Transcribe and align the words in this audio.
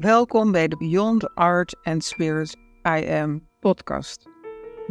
Welkom 0.00 0.52
bij 0.52 0.68
de 0.68 0.76
Beyond 0.76 1.34
Art 1.34 1.76
and 1.82 2.04
Spirit 2.04 2.56
I 2.88 3.10
Am 3.10 3.48
podcast. 3.58 4.28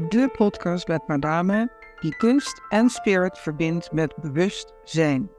De 0.09 0.29
podcast 0.37 0.87
met 0.87 1.07
Madame 1.07 1.71
die 1.99 2.15
kunst 2.15 2.61
en 2.69 2.89
spirit 2.89 3.37
verbindt 3.37 3.91
met 3.91 4.15
bewustzijn. 4.15 5.29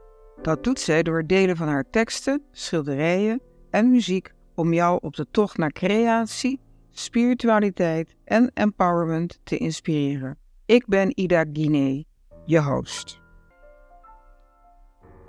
Dat 0.43 0.65
doet 0.65 0.81
zij 0.81 1.03
door 1.03 1.27
delen 1.27 1.57
van 1.57 1.69
haar 1.69 1.85
teksten, 1.91 2.43
schilderijen 2.53 3.41
en 3.71 3.91
muziek 3.91 4.33
om 4.55 4.73
jou 4.73 4.99
op 5.03 5.17
de 5.17 5.27
tocht 5.31 5.57
naar 5.57 5.73
creatie, 5.73 6.61
spiritualiteit 6.91 8.17
en 8.25 8.51
empowerment 8.55 9.41
te 9.43 9.57
inspireren. 9.57 10.39
Ik 10.67 10.87
ben 10.87 11.21
Ida 11.21 11.45
Guinee, 11.53 12.07
je 12.47 12.61
host. 12.61 13.20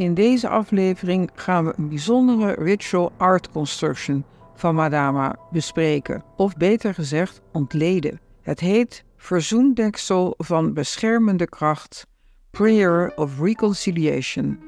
In 0.01 0.13
deze 0.13 0.47
aflevering 0.47 1.29
gaan 1.33 1.65
we 1.65 1.73
een 1.77 1.89
bijzondere 1.89 2.53
ritual 2.53 3.11
art 3.17 3.49
construction 3.49 4.25
van 4.55 4.75
Madama 4.75 5.35
bespreken, 5.51 6.23
of 6.35 6.57
beter 6.57 6.93
gezegd 6.93 7.41
ontleden. 7.51 8.19
Het 8.41 8.59
heet 8.59 9.05
Verzoendeksel 9.17 10.33
van 10.37 10.73
beschermende 10.73 11.47
kracht, 11.47 12.07
Prayer 12.51 13.15
of 13.15 13.39
Reconciliation. 13.39 14.59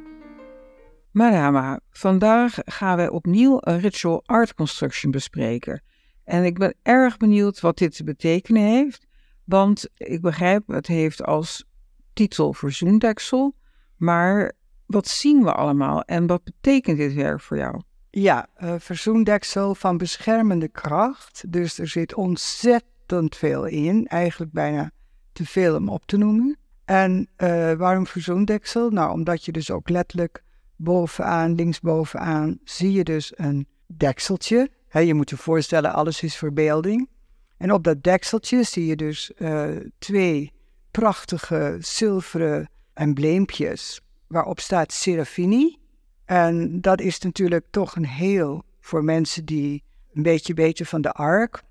Madama, 1.11 1.79
vandaag 1.89 2.57
gaan 2.65 2.97
we 2.97 3.11
opnieuw 3.11 3.57
een 3.59 3.79
ritual 3.79 4.23
art 4.25 4.53
construction 4.53 5.11
bespreken. 5.11 5.83
En 6.23 6.43
ik 6.43 6.57
ben 6.57 6.75
erg 6.81 7.17
benieuwd 7.17 7.59
wat 7.59 7.77
dit 7.77 7.95
te 7.95 8.03
betekenen 8.03 8.63
heeft, 8.63 9.05
want 9.43 9.89
ik 9.97 10.21
begrijp 10.21 10.67
het 10.67 10.87
heeft 10.87 11.23
als 11.23 11.65
titel 12.13 12.53
Verzoendeksel, 12.53 13.55
maar 13.97 14.53
wat 14.93 15.07
zien 15.07 15.43
we 15.43 15.53
allemaal 15.53 16.01
en 16.01 16.27
wat 16.27 16.43
betekent 16.43 16.97
dit 16.97 17.13
werk 17.13 17.41
voor 17.41 17.57
jou? 17.57 17.81
Ja, 18.09 18.47
uh, 18.63 18.75
verzoendeksel 18.77 19.75
van 19.75 19.97
beschermende 19.97 20.67
kracht. 20.67 21.43
Dus 21.47 21.79
er 21.79 21.87
zit 21.87 22.13
ontzettend 22.13 23.35
veel 23.35 23.65
in, 23.65 24.07
eigenlijk 24.07 24.51
bijna 24.51 24.91
te 25.31 25.45
veel 25.45 25.75
om 25.75 25.89
op 25.89 26.05
te 26.05 26.17
noemen. 26.17 26.57
En 26.85 27.29
uh, 27.37 27.73
waarom 27.73 28.07
verzoendeksel? 28.07 28.89
Nou, 28.89 29.11
omdat 29.11 29.45
je 29.45 29.51
dus 29.51 29.71
ook 29.71 29.89
letterlijk 29.89 30.43
bovenaan, 30.75 31.55
linksbovenaan, 31.55 32.59
zie 32.63 32.91
je 32.91 33.03
dus 33.03 33.33
een 33.35 33.67
dekseltje. 33.87 34.69
je 34.89 35.13
moet 35.13 35.29
je 35.29 35.37
voorstellen, 35.37 35.93
alles 35.93 36.21
is 36.21 36.35
verbeelding. 36.35 37.09
En 37.57 37.71
op 37.71 37.83
dat 37.83 38.03
dekseltje 38.03 38.63
zie 38.63 38.85
je 38.85 38.95
dus 38.95 39.31
uh, 39.37 39.69
twee 39.99 40.51
prachtige 40.91 41.77
zilveren 41.79 42.69
embleempjes 42.93 44.01
waarop 44.33 44.59
staat 44.59 44.91
Serafini. 44.91 45.77
En 46.25 46.81
dat 46.81 47.01
is 47.01 47.19
natuurlijk 47.19 47.65
toch 47.69 47.95
een 47.95 48.05
heel 48.05 48.63
voor 48.79 49.03
mensen 49.03 49.45
die 49.45 49.83
een 50.13 50.23
beetje 50.23 50.53
weten 50.53 50.85
van 50.85 51.01
de 51.01 51.11
ark, 51.11 51.63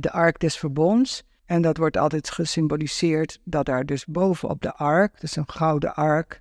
de 0.00 0.10
ark 0.10 0.40
des 0.40 0.58
verbonds. 0.58 1.22
En 1.44 1.62
dat 1.62 1.76
wordt 1.76 1.96
altijd 1.96 2.30
gesymboliseerd 2.30 3.40
dat 3.44 3.66
daar 3.66 3.86
dus 3.86 4.06
bovenop 4.06 4.62
de 4.62 4.74
ark, 4.74 5.16
is 5.20 5.36
een 5.36 5.50
gouden 5.50 5.94
ark, 5.94 6.40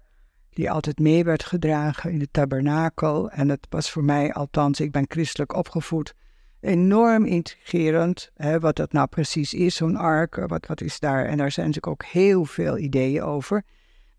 die 0.49 0.71
altijd 0.71 0.99
mee 0.99 1.23
werd 1.23 1.43
gedragen 1.43 2.11
in 2.11 2.19
de 2.19 2.31
tabernakel. 2.31 3.29
En 3.29 3.47
dat 3.47 3.67
was 3.69 3.91
voor 3.91 4.03
mij, 4.03 4.33
althans, 4.33 4.79
ik 4.79 4.91
ben 4.91 5.05
christelijk 5.07 5.55
opgevoed, 5.55 6.13
enorm 6.61 7.25
intrigerend. 7.25 8.31
Hè, 8.35 8.59
wat 8.59 8.75
dat 8.75 8.91
nou 8.91 9.07
precies 9.07 9.53
is, 9.53 9.75
zo'n 9.75 9.95
ark, 9.95 10.35
wat, 10.47 10.67
wat 10.67 10.81
is 10.81 10.99
daar? 10.99 11.25
En 11.25 11.37
daar 11.37 11.51
zijn 11.51 11.67
natuurlijk 11.67 11.93
ook 11.93 12.09
heel 12.09 12.45
veel 12.45 12.77
ideeën 12.77 13.23
over. 13.23 13.63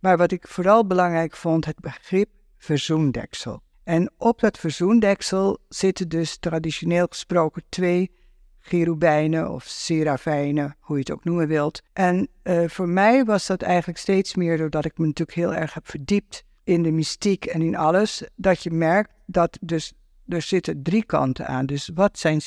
Maar 0.01 0.17
wat 0.17 0.33
ik 0.33 0.49
vooral 0.49 0.87
belangrijk 0.87 1.37
vond, 1.37 1.65
het 1.65 1.81
begrip 1.81 2.29
verzoendeksel. 2.59 3.63
En 3.85 4.13
op 4.17 4.41
dat 4.41 4.59
verzoendeksel 4.59 5.59
zitten 5.69 6.09
dus 6.09 6.37
traditioneel 6.37 7.07
gesproken 7.09 7.63
twee 7.69 8.11
cherubijnen 8.59 9.51
of 9.51 9.65
serafijnen, 9.65 10.77
hoe 10.81 10.97
je 10.97 11.03
het 11.03 11.13
ook 11.13 11.25
noemen 11.25 11.49
wilt. 11.49 11.83
En 11.93 12.29
uh, 12.43 12.69
voor 12.69 12.89
mij 12.89 13.25
was 13.25 13.47
dat 13.47 13.63
eigenlijk 13.63 13.99
steeds 13.99 14.35
meer 14.35 14.57
doordat 14.57 14.85
ik 14.85 14.99
me 14.99 15.07
natuurlijk 15.07 15.39
heel 15.39 15.55
erg 15.55 15.75
heb 15.75 15.89
verdiept 15.89 16.45
in 16.65 16.83
de 16.83 16.91
mystiek 16.91 17.45
en 17.45 17.63
in 17.63 17.77
alles, 17.77 18.23
dat 18.35 18.63
je 18.63 18.71
merkt 18.71 19.11
dat 19.27 19.59
dus 19.61 19.93
er 20.29 20.43
zitten 20.43 20.83
drie 20.83 21.05
kanten 21.05 21.47
aan. 21.47 21.67
Dus 21.67 21.91
wat 21.95 22.19
zijn 22.19 22.41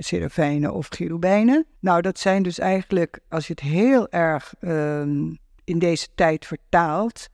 serafijnen 0.00 0.72
of 0.72 0.86
cherubijnen? 0.88 1.66
Nou, 1.80 2.00
dat 2.00 2.18
zijn 2.18 2.42
dus 2.42 2.58
eigenlijk, 2.58 3.20
als 3.28 3.46
je 3.46 3.52
het 3.52 3.62
heel 3.62 4.08
erg 4.08 4.54
uh, 4.60 5.02
in 5.70 5.78
deze 5.78 6.08
tijd 6.14 6.46
vertaalt, 6.46 7.28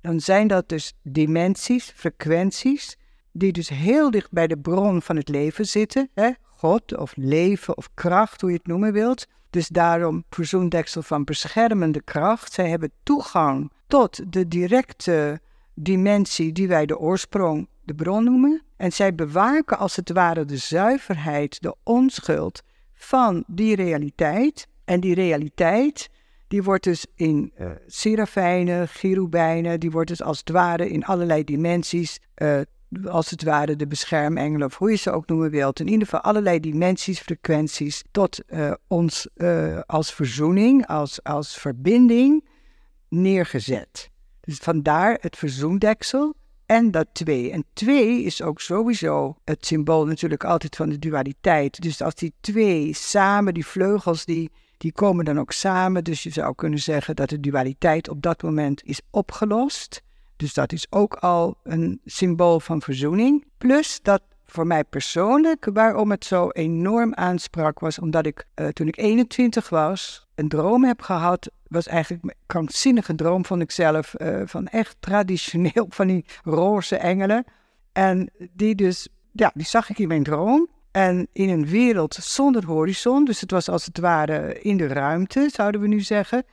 dan 0.00 0.20
zijn 0.20 0.46
dat 0.46 0.68
dus 0.68 0.92
dimensies, 1.02 1.92
frequenties, 1.96 2.96
die 3.32 3.52
dus 3.52 3.68
heel 3.68 4.10
dicht 4.10 4.30
bij 4.30 4.46
de 4.46 4.58
bron 4.58 5.02
van 5.02 5.16
het 5.16 5.28
leven 5.28 5.66
zitten. 5.66 6.10
Hè? 6.14 6.30
God 6.42 6.96
of 6.96 7.12
leven 7.16 7.76
of 7.76 7.88
kracht, 7.94 8.40
hoe 8.40 8.50
je 8.50 8.56
het 8.56 8.66
noemen 8.66 8.92
wilt. 8.92 9.26
Dus 9.50 9.68
daarom 9.68 10.24
verzoendeksel 10.30 11.02
van 11.02 11.24
beschermende 11.24 12.02
kracht. 12.02 12.52
Zij 12.52 12.68
hebben 12.68 12.92
toegang 13.02 13.72
tot 13.86 14.32
de 14.32 14.48
directe 14.48 15.40
dimensie 15.74 16.52
die 16.52 16.68
wij 16.68 16.86
de 16.86 16.98
oorsprong, 16.98 17.68
de 17.84 17.94
bron 17.94 18.24
noemen. 18.24 18.62
En 18.76 18.92
zij 18.92 19.14
bewaken 19.14 19.78
als 19.78 19.96
het 19.96 20.10
ware 20.10 20.44
de 20.44 20.56
zuiverheid, 20.56 21.62
de 21.62 21.74
onschuld 21.82 22.62
van 22.92 23.44
die 23.46 23.76
realiteit. 23.76 24.66
En 24.84 25.00
die 25.00 25.14
realiteit, 25.14 26.10
die 26.50 26.62
wordt 26.62 26.84
dus 26.84 27.06
in 27.14 27.52
uh, 27.60 27.70
serafijnen, 27.86 28.88
cherubijnen, 28.88 29.80
die 29.80 29.90
wordt 29.90 30.08
dus 30.08 30.22
als 30.22 30.38
het 30.38 30.50
ware 30.50 30.88
in 30.88 31.04
allerlei 31.04 31.44
dimensies, 31.44 32.18
uh, 32.36 32.60
als 33.04 33.30
het 33.30 33.42
ware 33.42 33.76
de 33.76 33.86
beschermengelen, 33.86 34.66
of 34.66 34.76
hoe 34.76 34.90
je 34.90 34.96
ze 34.96 35.10
ook 35.10 35.26
noemen 35.26 35.50
wilt. 35.50 35.80
In 35.80 35.88
ieder 35.88 36.04
geval 36.04 36.20
allerlei 36.20 36.60
dimensies, 36.60 37.20
frequenties, 37.20 38.04
tot 38.10 38.40
uh, 38.48 38.72
ons 38.86 39.28
als 39.86 40.14
verzoening, 40.14 40.86
als, 40.86 41.22
als 41.22 41.56
verbinding 41.56 42.48
neergezet. 43.08 44.10
Dus 44.40 44.56
vandaar 44.58 45.18
het 45.20 45.36
verzoendeksel 45.36 46.34
en 46.66 46.90
dat 46.90 47.06
twee. 47.12 47.50
En 47.50 47.64
twee 47.72 48.22
is 48.22 48.42
ook 48.42 48.60
sowieso 48.60 49.36
het 49.44 49.66
symbool 49.66 50.06
natuurlijk 50.06 50.44
altijd 50.44 50.76
van 50.76 50.88
de 50.88 50.98
dualiteit. 50.98 51.82
Dus 51.82 52.02
als 52.02 52.14
die 52.14 52.32
twee 52.40 52.94
samen, 52.94 53.54
die 53.54 53.66
vleugels, 53.66 54.24
die 54.24 54.50
die 54.80 54.92
komen 54.92 55.24
dan 55.24 55.40
ook 55.40 55.52
samen. 55.52 56.04
Dus 56.04 56.22
je 56.22 56.30
zou 56.30 56.54
kunnen 56.54 56.78
zeggen 56.78 57.16
dat 57.16 57.28
de 57.28 57.40
dualiteit 57.40 58.08
op 58.08 58.22
dat 58.22 58.42
moment 58.42 58.82
is 58.84 59.00
opgelost. 59.10 60.02
Dus 60.36 60.54
dat 60.54 60.72
is 60.72 60.86
ook 60.90 61.14
al 61.14 61.56
een 61.62 62.00
symbool 62.04 62.60
van 62.60 62.82
verzoening. 62.82 63.44
Plus 63.58 64.00
dat 64.02 64.22
voor 64.46 64.66
mij 64.66 64.84
persoonlijk, 64.84 65.68
waarom 65.72 66.10
het 66.10 66.24
zo 66.24 66.50
enorm 66.50 67.14
aansprak, 67.14 67.78
was 67.80 67.98
omdat 67.98 68.26
ik 68.26 68.46
uh, 68.54 68.68
toen 68.68 68.88
ik 68.88 68.96
21 68.96 69.68
was, 69.68 70.26
een 70.34 70.48
droom 70.48 70.84
heb 70.84 71.02
gehad. 71.02 71.50
Was 71.68 71.86
eigenlijk 71.86 72.24
een 72.24 72.34
krankzinnige 72.46 73.14
droom, 73.14 73.44
vond 73.44 73.62
ik 73.62 73.70
zelf. 73.70 74.14
Uh, 74.18 74.42
van 74.44 74.66
echt 74.66 74.96
traditioneel, 75.00 75.86
van 75.88 76.06
die 76.06 76.24
roze 76.42 76.96
engelen. 76.96 77.44
En 77.92 78.30
die 78.52 78.74
dus, 78.74 79.08
ja, 79.32 79.50
die 79.54 79.66
zag 79.66 79.90
ik 79.90 79.98
in 79.98 80.08
mijn 80.08 80.22
droom. 80.22 80.68
En 80.90 81.28
in 81.32 81.48
een 81.48 81.66
wereld 81.66 82.14
zonder 82.14 82.66
horizon, 82.66 83.24
dus 83.24 83.40
het 83.40 83.50
was 83.50 83.68
als 83.68 83.84
het 83.84 83.98
ware 83.98 84.60
in 84.60 84.76
de 84.76 84.86
ruimte, 84.86 85.48
zouden 85.52 85.80
we 85.80 85.86
nu 85.86 86.00
zeggen. 86.00 86.44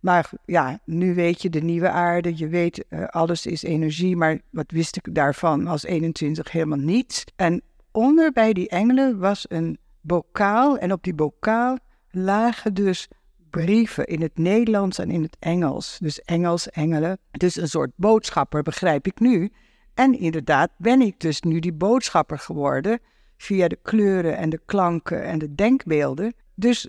Maar 0.00 0.30
ja, 0.44 0.80
nu 0.84 1.14
weet 1.14 1.42
je 1.42 1.50
de 1.50 1.60
nieuwe 1.60 1.88
aarde, 1.88 2.36
je 2.36 2.48
weet 2.48 2.84
uh, 2.88 3.04
alles 3.04 3.46
is 3.46 3.62
energie, 3.62 4.16
maar 4.16 4.40
wat 4.50 4.70
wist 4.70 4.96
ik 4.96 5.14
daarvan 5.14 5.66
als 5.66 5.84
21 5.84 6.52
helemaal 6.52 6.78
niets. 6.78 7.24
En 7.36 7.62
onder 7.92 8.32
bij 8.32 8.52
die 8.52 8.68
engelen 8.68 9.18
was 9.18 9.44
een 9.48 9.78
bokaal 10.00 10.78
en 10.78 10.92
op 10.92 11.02
die 11.02 11.14
bokaal 11.14 11.78
lagen 12.10 12.74
dus 12.74 13.08
brieven 13.50 14.06
in 14.06 14.22
het 14.22 14.38
Nederlands 14.38 14.98
en 14.98 15.10
in 15.10 15.22
het 15.22 15.36
Engels. 15.38 15.98
Dus 16.00 16.20
Engels, 16.22 16.70
engelen. 16.70 17.18
Dus 17.30 17.56
een 17.56 17.68
soort 17.68 17.90
boodschapper, 17.94 18.62
begrijp 18.62 19.06
ik 19.06 19.20
nu. 19.20 19.52
En 19.94 20.18
inderdaad 20.18 20.70
ben 20.76 21.00
ik 21.00 21.20
dus 21.20 21.40
nu 21.40 21.58
die 21.58 21.72
boodschapper 21.72 22.38
geworden 22.38 23.00
via 23.36 23.68
de 23.68 23.78
kleuren 23.82 24.36
en 24.36 24.50
de 24.50 24.60
klanken 24.64 25.24
en 25.24 25.38
de 25.38 25.54
denkbeelden. 25.54 26.34
Dus 26.54 26.88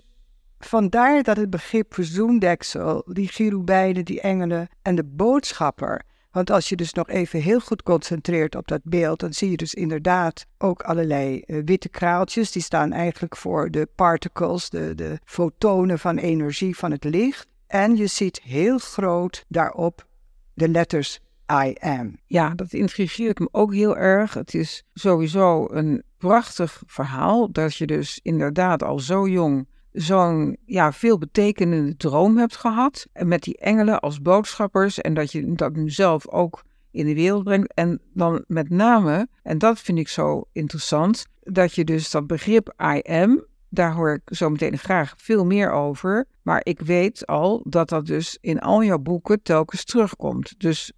vandaar 0.58 1.22
dat 1.22 1.36
het 1.36 1.50
begrip 1.50 1.94
verzoendeksel, 1.94 3.04
die 3.06 3.28
cherubijnen, 3.28 4.04
die 4.04 4.20
engelen 4.20 4.68
en 4.82 4.94
de 4.94 5.04
boodschapper. 5.04 6.02
Want 6.30 6.50
als 6.50 6.68
je 6.68 6.76
dus 6.76 6.92
nog 6.92 7.08
even 7.08 7.40
heel 7.40 7.60
goed 7.60 7.82
concentreert 7.82 8.54
op 8.54 8.68
dat 8.68 8.80
beeld, 8.84 9.20
dan 9.20 9.32
zie 9.32 9.50
je 9.50 9.56
dus 9.56 9.74
inderdaad 9.74 10.46
ook 10.58 10.82
allerlei 10.82 11.42
uh, 11.46 11.62
witte 11.64 11.88
kraaltjes. 11.88 12.52
Die 12.52 12.62
staan 12.62 12.92
eigenlijk 12.92 13.36
voor 13.36 13.70
de 13.70 13.88
particles, 13.94 14.70
de, 14.70 14.94
de 14.94 15.18
fotonen 15.24 15.98
van 15.98 16.18
energie 16.18 16.76
van 16.76 16.90
het 16.90 17.04
licht. 17.04 17.46
En 17.66 17.96
je 17.96 18.06
ziet 18.06 18.40
heel 18.42 18.78
groot 18.78 19.44
daarop 19.48 20.06
de 20.54 20.68
letters 20.68 21.20
I 21.52 21.74
am. 21.80 22.18
Ja, 22.26 22.54
dat 22.54 22.72
intrigeert 22.72 23.38
me 23.38 23.48
ook 23.50 23.74
heel 23.74 23.96
erg. 23.96 24.34
Het 24.34 24.54
is 24.54 24.84
sowieso 24.94 25.68
een 25.70 26.02
prachtig 26.18 26.82
verhaal 26.86 27.52
dat 27.52 27.74
je 27.74 27.86
dus 27.86 28.20
inderdaad 28.22 28.82
al 28.82 28.98
zo 28.98 29.28
jong 29.28 29.66
zo'n 29.92 30.56
ja, 30.64 30.92
veel 30.92 31.18
betekenende 31.18 31.96
droom 31.96 32.38
hebt 32.38 32.56
gehad. 32.56 33.06
Met 33.12 33.42
die 33.42 33.58
engelen 33.58 34.00
als 34.00 34.22
boodschappers. 34.22 35.00
En 35.00 35.14
dat 35.14 35.32
je 35.32 35.52
dat 35.54 35.76
nu 35.76 35.90
zelf 35.90 36.28
ook 36.28 36.62
in 36.90 37.06
de 37.06 37.14
wereld 37.14 37.44
brengt. 37.44 37.74
En 37.74 38.00
dan 38.14 38.44
met 38.46 38.70
name, 38.70 39.28
en 39.42 39.58
dat 39.58 39.80
vind 39.80 39.98
ik 39.98 40.08
zo 40.08 40.44
interessant, 40.52 41.26
dat 41.40 41.74
je 41.74 41.84
dus 41.84 42.10
dat 42.10 42.26
begrip 42.26 42.74
I 42.82 43.00
am, 43.00 43.44
daar 43.68 43.94
hoor 43.94 44.12
ik 44.12 44.36
zo 44.36 44.50
meteen 44.50 44.78
graag 44.78 45.14
veel 45.16 45.44
meer 45.44 45.70
over. 45.70 46.26
Maar 46.42 46.60
ik 46.62 46.80
weet 46.80 47.26
al 47.26 47.62
dat 47.64 47.88
dat 47.88 48.06
dus 48.06 48.38
in 48.40 48.60
al 48.60 48.84
jouw 48.84 48.98
boeken 48.98 49.42
telkens 49.42 49.84
terugkomt. 49.84 50.54
Dus 50.60 50.92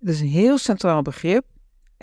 het 0.00 0.08
is 0.08 0.20
een 0.20 0.26
heel 0.26 0.58
centraal 0.58 1.02
begrip. 1.02 1.44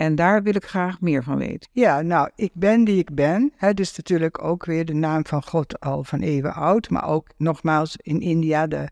En 0.02 0.14
daar 0.14 0.42
wil 0.42 0.54
ik 0.54 0.64
graag 0.64 1.00
meer 1.00 1.22
van 1.22 1.38
weten. 1.38 1.68
Ja, 1.72 2.00
nou, 2.00 2.30
ik 2.34 2.50
ben 2.54 2.84
die 2.84 2.98
ik 2.98 3.14
ben. 3.14 3.52
Hè, 3.56 3.74
dus 3.74 3.96
natuurlijk 3.96 4.44
ook 4.44 4.64
weer 4.64 4.84
de 4.84 4.94
naam 4.94 5.26
van 5.26 5.42
God 5.42 5.80
al 5.80 6.04
van 6.04 6.20
eeuwen 6.20 6.54
oud. 6.54 6.90
Maar 6.90 7.08
ook 7.08 7.28
nogmaals 7.36 7.96
in 7.96 8.20
India, 8.20 8.66
de 8.66 8.88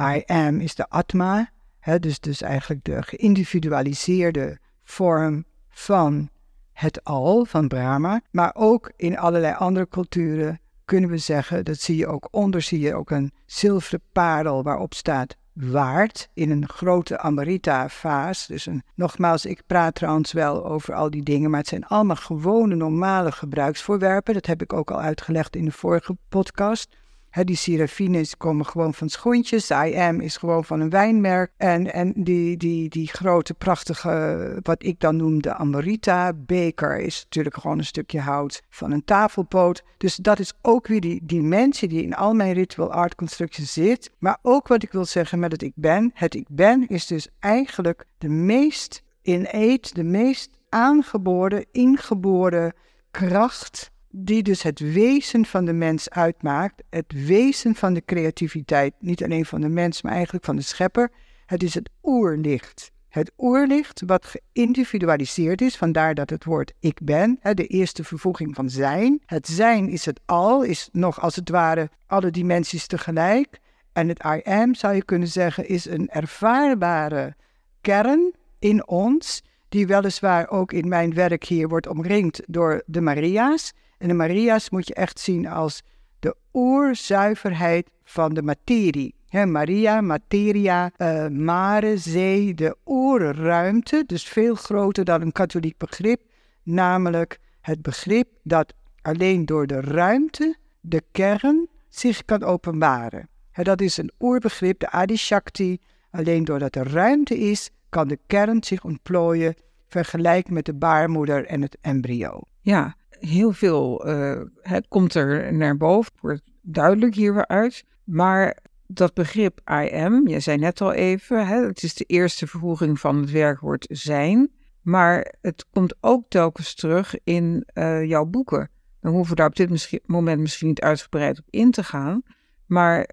I 0.00 0.22
am 0.26 0.60
is 0.60 0.74
de 0.74 0.88
Atma. 0.88 1.50
Hè, 1.78 1.98
dus, 1.98 2.20
dus 2.20 2.42
eigenlijk 2.42 2.84
de 2.84 3.02
geïndividualiseerde 3.02 4.58
vorm 4.82 5.44
van 5.68 6.28
het 6.72 7.04
al, 7.04 7.44
van 7.44 7.68
Brahma. 7.68 8.20
Maar 8.30 8.54
ook 8.54 8.92
in 8.96 9.18
allerlei 9.18 9.54
andere 9.54 9.88
culturen 9.88 10.60
kunnen 10.84 11.10
we 11.10 11.18
zeggen, 11.18 11.64
dat 11.64 11.78
zie 11.78 11.96
je 11.96 12.06
ook 12.06 12.28
onder, 12.30 12.62
zie 12.62 12.80
je 12.80 12.94
ook 12.94 13.10
een 13.10 13.32
zilveren 13.46 14.02
parel 14.12 14.62
waarop 14.62 14.94
staat 14.94 15.36
waard 15.52 16.28
in 16.34 16.50
een 16.50 16.68
grote 16.68 17.18
Amrita-vaas. 17.18 18.46
Dus 18.46 18.66
een, 18.66 18.82
nogmaals, 18.94 19.44
ik 19.46 19.62
praat 19.66 19.94
trouwens 19.94 20.32
wel 20.32 20.66
over 20.66 20.94
al 20.94 21.10
die 21.10 21.22
dingen, 21.22 21.50
maar 21.50 21.60
het 21.60 21.68
zijn 21.68 21.86
allemaal 21.86 22.16
gewone, 22.16 22.74
normale 22.74 23.32
gebruiksvoorwerpen. 23.32 24.34
Dat 24.34 24.46
heb 24.46 24.62
ik 24.62 24.72
ook 24.72 24.90
al 24.90 25.00
uitgelegd 25.00 25.56
in 25.56 25.64
de 25.64 25.72
vorige 25.72 26.16
podcast 26.28 26.96
die 27.30 27.56
serafines 27.56 28.36
komen 28.36 28.66
gewoon 28.66 28.94
van 28.94 29.08
schoentjes. 29.08 29.70
I 29.70 29.94
am 29.96 30.20
is 30.20 30.36
gewoon 30.36 30.64
van 30.64 30.80
een 30.80 30.90
wijnmerk. 30.90 31.52
En, 31.56 31.92
en 31.92 32.12
die, 32.16 32.56
die, 32.56 32.88
die 32.88 33.08
grote, 33.08 33.54
prachtige, 33.54 34.58
wat 34.62 34.82
ik 34.82 35.00
dan 35.00 35.16
noem 35.16 35.42
de 35.42 35.54
Amorita 35.54 36.32
beker, 36.32 36.98
is 36.98 37.22
natuurlijk 37.22 37.56
gewoon 37.56 37.78
een 37.78 37.84
stukje 37.84 38.20
hout 38.20 38.62
van 38.68 38.90
een 38.92 39.04
tafelpoot. 39.04 39.82
Dus 39.96 40.16
dat 40.16 40.38
is 40.38 40.52
ook 40.62 40.86
weer 40.86 41.00
die 41.00 41.20
dimensie 41.22 41.88
die 41.88 42.02
in 42.02 42.14
al 42.14 42.34
mijn 42.34 42.52
ritual 42.52 42.92
art 42.92 43.14
constructies 43.14 43.72
zit. 43.72 44.10
Maar 44.18 44.38
ook 44.42 44.68
wat 44.68 44.82
ik 44.82 44.92
wil 44.92 45.04
zeggen 45.04 45.38
met 45.38 45.52
het 45.52 45.62
ik 45.62 45.72
ben. 45.74 46.10
Het 46.14 46.34
ik 46.34 46.46
ben 46.48 46.88
is 46.88 47.06
dus 47.06 47.28
eigenlijk 47.38 48.04
de 48.18 48.28
meest 48.28 49.02
innate, 49.22 49.94
de 49.94 50.04
meest 50.04 50.50
aangeboren, 50.68 51.66
ingeboren 51.72 52.74
kracht 53.10 53.90
die 54.10 54.42
dus 54.42 54.62
het 54.62 54.78
wezen 54.78 55.44
van 55.44 55.64
de 55.64 55.72
mens 55.72 56.10
uitmaakt, 56.10 56.82
het 56.90 57.26
wezen 57.26 57.74
van 57.74 57.94
de 57.94 58.04
creativiteit, 58.04 58.94
niet 58.98 59.24
alleen 59.24 59.44
van 59.44 59.60
de 59.60 59.68
mens, 59.68 60.02
maar 60.02 60.12
eigenlijk 60.12 60.44
van 60.44 60.56
de 60.56 60.62
schepper. 60.62 61.10
Het 61.46 61.62
is 61.62 61.74
het 61.74 61.90
oerlicht. 62.02 62.90
Het 63.08 63.32
oerlicht 63.38 64.02
wat 64.06 64.26
geïndividualiseerd 64.52 65.60
is, 65.60 65.76
vandaar 65.76 66.14
dat 66.14 66.30
het 66.30 66.44
woord 66.44 66.72
ik 66.80 66.98
ben, 67.02 67.38
de 67.42 67.66
eerste 67.66 68.04
vervoeging 68.04 68.54
van 68.54 68.70
zijn. 68.70 69.22
Het 69.26 69.46
zijn 69.46 69.88
is 69.88 70.04
het 70.04 70.20
al, 70.26 70.62
is 70.62 70.88
nog 70.92 71.20
als 71.20 71.36
het 71.36 71.48
ware 71.48 71.90
alle 72.06 72.30
dimensies 72.30 72.86
tegelijk. 72.86 73.58
En 73.92 74.08
het 74.08 74.24
I 74.24 74.50
am, 74.50 74.74
zou 74.74 74.94
je 74.94 75.04
kunnen 75.04 75.28
zeggen, 75.28 75.68
is 75.68 75.84
een 75.84 76.08
ervaarbare 76.08 77.34
kern 77.80 78.34
in 78.58 78.88
ons, 78.88 79.42
die 79.68 79.86
weliswaar 79.86 80.50
ook 80.50 80.72
in 80.72 80.88
mijn 80.88 81.14
werk 81.14 81.44
hier 81.44 81.68
wordt 81.68 81.88
omringd 81.88 82.42
door 82.46 82.82
de 82.86 83.00
Maria's. 83.00 83.72
En 84.00 84.08
de 84.08 84.14
Maria's 84.14 84.70
moet 84.70 84.86
je 84.86 84.94
echt 84.94 85.20
zien 85.20 85.46
als 85.46 85.82
de 86.18 86.36
oerzuiverheid 86.52 87.90
van 88.04 88.34
de 88.34 88.42
materie. 88.42 89.14
Maria, 89.30 90.00
materia, 90.00 90.92
uh, 90.98 91.26
mare, 91.28 91.96
zee, 91.96 92.54
de 92.54 92.76
oerruimte, 92.86 94.04
dus 94.06 94.24
veel 94.24 94.54
groter 94.54 95.04
dan 95.04 95.20
een 95.20 95.32
katholiek 95.32 95.78
begrip, 95.78 96.20
namelijk 96.62 97.38
het 97.60 97.82
begrip 97.82 98.28
dat 98.42 98.74
alleen 99.02 99.46
door 99.46 99.66
de 99.66 99.80
ruimte 99.80 100.56
de 100.80 101.02
kern 101.12 101.68
zich 101.88 102.24
kan 102.24 102.42
openbaren. 102.42 103.28
dat 103.52 103.80
is 103.80 103.96
een 103.96 104.10
oerbegrip, 104.20 104.80
de 104.80 104.90
Adi 104.90 105.16
Shakti. 105.16 105.78
Alleen 106.10 106.44
doordat 106.44 106.76
er 106.76 106.88
ruimte 106.88 107.38
is, 107.38 107.70
kan 107.88 108.08
de 108.08 108.18
kern 108.26 108.64
zich 108.64 108.84
ontplooien, 108.84 109.54
vergelijk 109.86 110.50
met 110.50 110.64
de 110.64 110.74
baarmoeder 110.74 111.46
en 111.46 111.62
het 111.62 111.78
embryo. 111.80 112.40
Ja, 112.60 112.96
heel 113.20 113.52
veel 113.52 114.08
uh, 114.08 114.40
komt 114.88 115.14
er 115.14 115.54
naar 115.54 115.76
boven, 115.76 116.12
wordt 116.20 116.42
duidelijk 116.62 117.14
hieruit. 117.14 117.84
Maar 118.04 118.58
dat 118.86 119.14
begrip 119.14 119.60
I 119.70 119.90
am, 119.94 120.28
je 120.28 120.40
zei 120.40 120.58
net 120.58 120.80
al 120.80 120.92
even, 120.92 121.46
het 121.46 121.82
is 121.82 121.94
de 121.94 122.04
eerste 122.04 122.46
vervoeging 122.46 123.00
van 123.00 123.20
het 123.20 123.30
werkwoord 123.30 123.86
zijn. 123.88 124.50
Maar 124.82 125.34
het 125.40 125.66
komt 125.72 125.94
ook 126.00 126.24
telkens 126.28 126.74
terug 126.74 127.14
in 127.24 127.68
uh, 127.74 128.04
jouw 128.04 128.24
boeken. 128.24 128.70
Dan 129.00 129.12
hoeven 129.12 129.30
we 129.30 129.36
daar 129.36 129.46
op 129.46 129.56
dit 129.56 130.00
moment 130.06 130.40
misschien 130.40 130.68
niet 130.68 130.80
uitgebreid 130.80 131.38
op 131.38 131.44
in 131.50 131.70
te 131.70 131.84
gaan. 131.84 132.22
Maar 132.66 133.08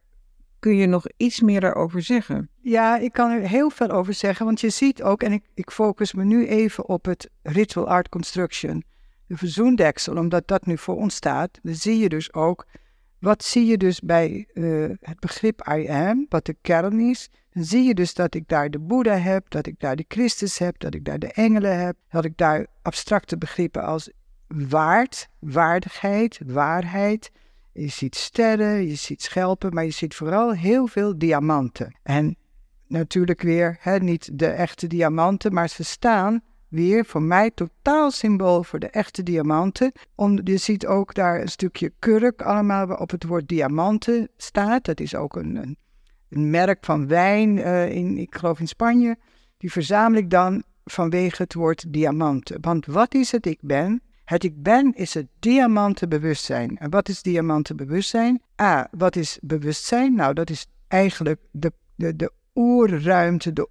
kun 0.60 0.76
je 0.76 0.88
nog 0.88 1.06
iets 1.18 1.42
meer 1.42 1.60
daarover 1.60 2.02
zeggen? 2.02 2.50
Ja, 2.62 2.98
ik 2.98 3.12
kan 3.12 3.32
er 3.32 3.48
heel 3.48 3.70
veel 3.70 3.90
over 3.90 4.14
zeggen. 4.14 4.46
Want 4.46 4.62
je 4.62 4.70
ziet 4.70 5.04
ook, 5.04 5.24
en 5.24 5.32
ik, 5.32 5.44
ik 5.54 5.72
focus 5.72 6.14
me 6.14 6.24
nu 6.24 6.48
even 6.48 6.88
op 6.90 7.06
het 7.06 7.30
ritual 7.42 7.88
art 7.88 8.10
construction 8.10 8.84
de 9.28 9.38
verzoendeksel, 9.38 10.18
omdat 10.18 10.48
dat 10.48 10.66
nu 10.66 10.78
voor 10.78 10.96
ons 10.96 11.16
staat, 11.16 11.60
dan 11.62 11.76
zie 11.76 11.98
je 11.98 12.10
dus 12.10 12.34
ook, 12.34 12.66
wat 13.20 13.44
zie 13.44 13.66
je 13.66 13.78
dus 13.78 14.00
bij 14.00 14.48
uh, 14.54 14.90
het 15.02 15.20
begrip 15.20 15.68
I 15.70 15.88
am, 15.90 16.26
wat 16.30 16.46
de 16.46 16.56
kern 16.62 17.00
is, 17.00 17.30
dan 17.50 17.64
zie 17.64 17.84
je 17.84 17.94
dus 17.94 18.14
dat 18.14 18.36
ik 18.36 18.48
daar 18.48 18.70
de 18.70 18.80
Boeddha 18.80 19.18
heb, 19.18 19.50
dat 19.50 19.66
ik 19.66 19.80
daar 19.80 19.96
de 19.96 20.06
Christus 20.08 20.58
heb, 20.58 20.80
dat 20.80 20.94
ik 20.94 21.06
daar 21.06 21.20
de 21.20 21.32
engelen 21.32 21.80
heb, 21.80 21.96
dat 22.10 22.26
ik 22.26 22.38
daar 22.38 22.68
abstracte 22.82 23.38
begrippen 23.38 23.84
als 23.84 24.12
waard, 24.48 25.28
waardigheid, 25.40 26.40
waarheid. 26.46 27.32
Je 27.72 27.88
ziet 27.88 28.16
sterren, 28.16 28.88
je 28.88 28.96
ziet 28.96 29.22
schelpen, 29.22 29.74
maar 29.74 29.84
je 29.84 29.92
ziet 29.92 30.16
vooral 30.16 30.52
heel 30.52 30.88
veel 30.88 31.18
diamanten. 31.18 31.96
En 32.04 32.38
natuurlijk 32.88 33.42
weer, 33.42 33.78
hè, 33.80 33.98
niet 34.00 34.30
de 34.34 34.48
echte 34.48 34.88
diamanten, 34.88 35.54
maar 35.54 35.70
ze 35.70 35.84
staan 35.84 36.42
weer 36.70 37.06
voor 37.06 37.22
mij 37.22 37.52
totaal 37.52 38.12
symbool 38.12 38.64
voor 38.64 38.80
de 38.80 38.90
echte 38.90 39.24
diamanten. 39.24 39.92
Je 40.44 40.58
ziet 40.58 40.88
ook 40.88 41.14
daar 41.14 41.42
een 41.42 41.48
stukje 41.48 41.94
kurk 42.00 42.42
allemaal 42.42 42.86
waarop 42.86 43.12
het 43.12 43.24
woord 43.24 43.48
diamanten 43.48 44.30
staat. 44.38 44.86
Dat 44.86 45.00
is 45.00 45.16
ook 45.16 45.36
een, 45.36 45.56
een, 45.56 45.78
een 46.30 46.50
merk 46.50 46.86
van 46.86 47.08
wijn, 47.08 47.58
uh, 47.58 47.90
in, 47.90 48.18
ik 48.18 48.36
geloof 48.36 48.60
in 48.60 48.68
Spanje. 48.68 49.18
Die 49.58 49.72
verzamel 49.72 50.20
ik 50.20 50.30
dan 50.30 50.64
vanwege 50.86 51.42
het 51.42 51.54
woord 51.54 51.94
diamanten. 51.94 52.58
Want 52.62 52.86
wat 52.86 53.14
is 53.14 53.32
het 53.32 53.46
ik 53.46 53.60
ben? 53.62 54.02
Het 54.26 54.44
ik 54.44 54.64
ben 54.64 54.94
is 54.94 55.14
het 55.14 55.28
diamantenbewustzijn. 55.40 56.78
En 56.78 56.90
wat 56.90 57.10
is 57.10 57.22
diamantenbewustzijn? 57.22 58.42
A, 58.62 58.88
wat 58.92 59.16
is 59.16 59.40
bewustzijn? 59.42 60.16
Nou, 60.16 60.34
dat 60.34 60.50
is 60.50 60.68
eigenlijk 60.88 61.40
de, 61.52 61.72
de, 61.96 62.16
de 62.16 62.32
oerruimte, 62.56 63.54
de 63.54 63.70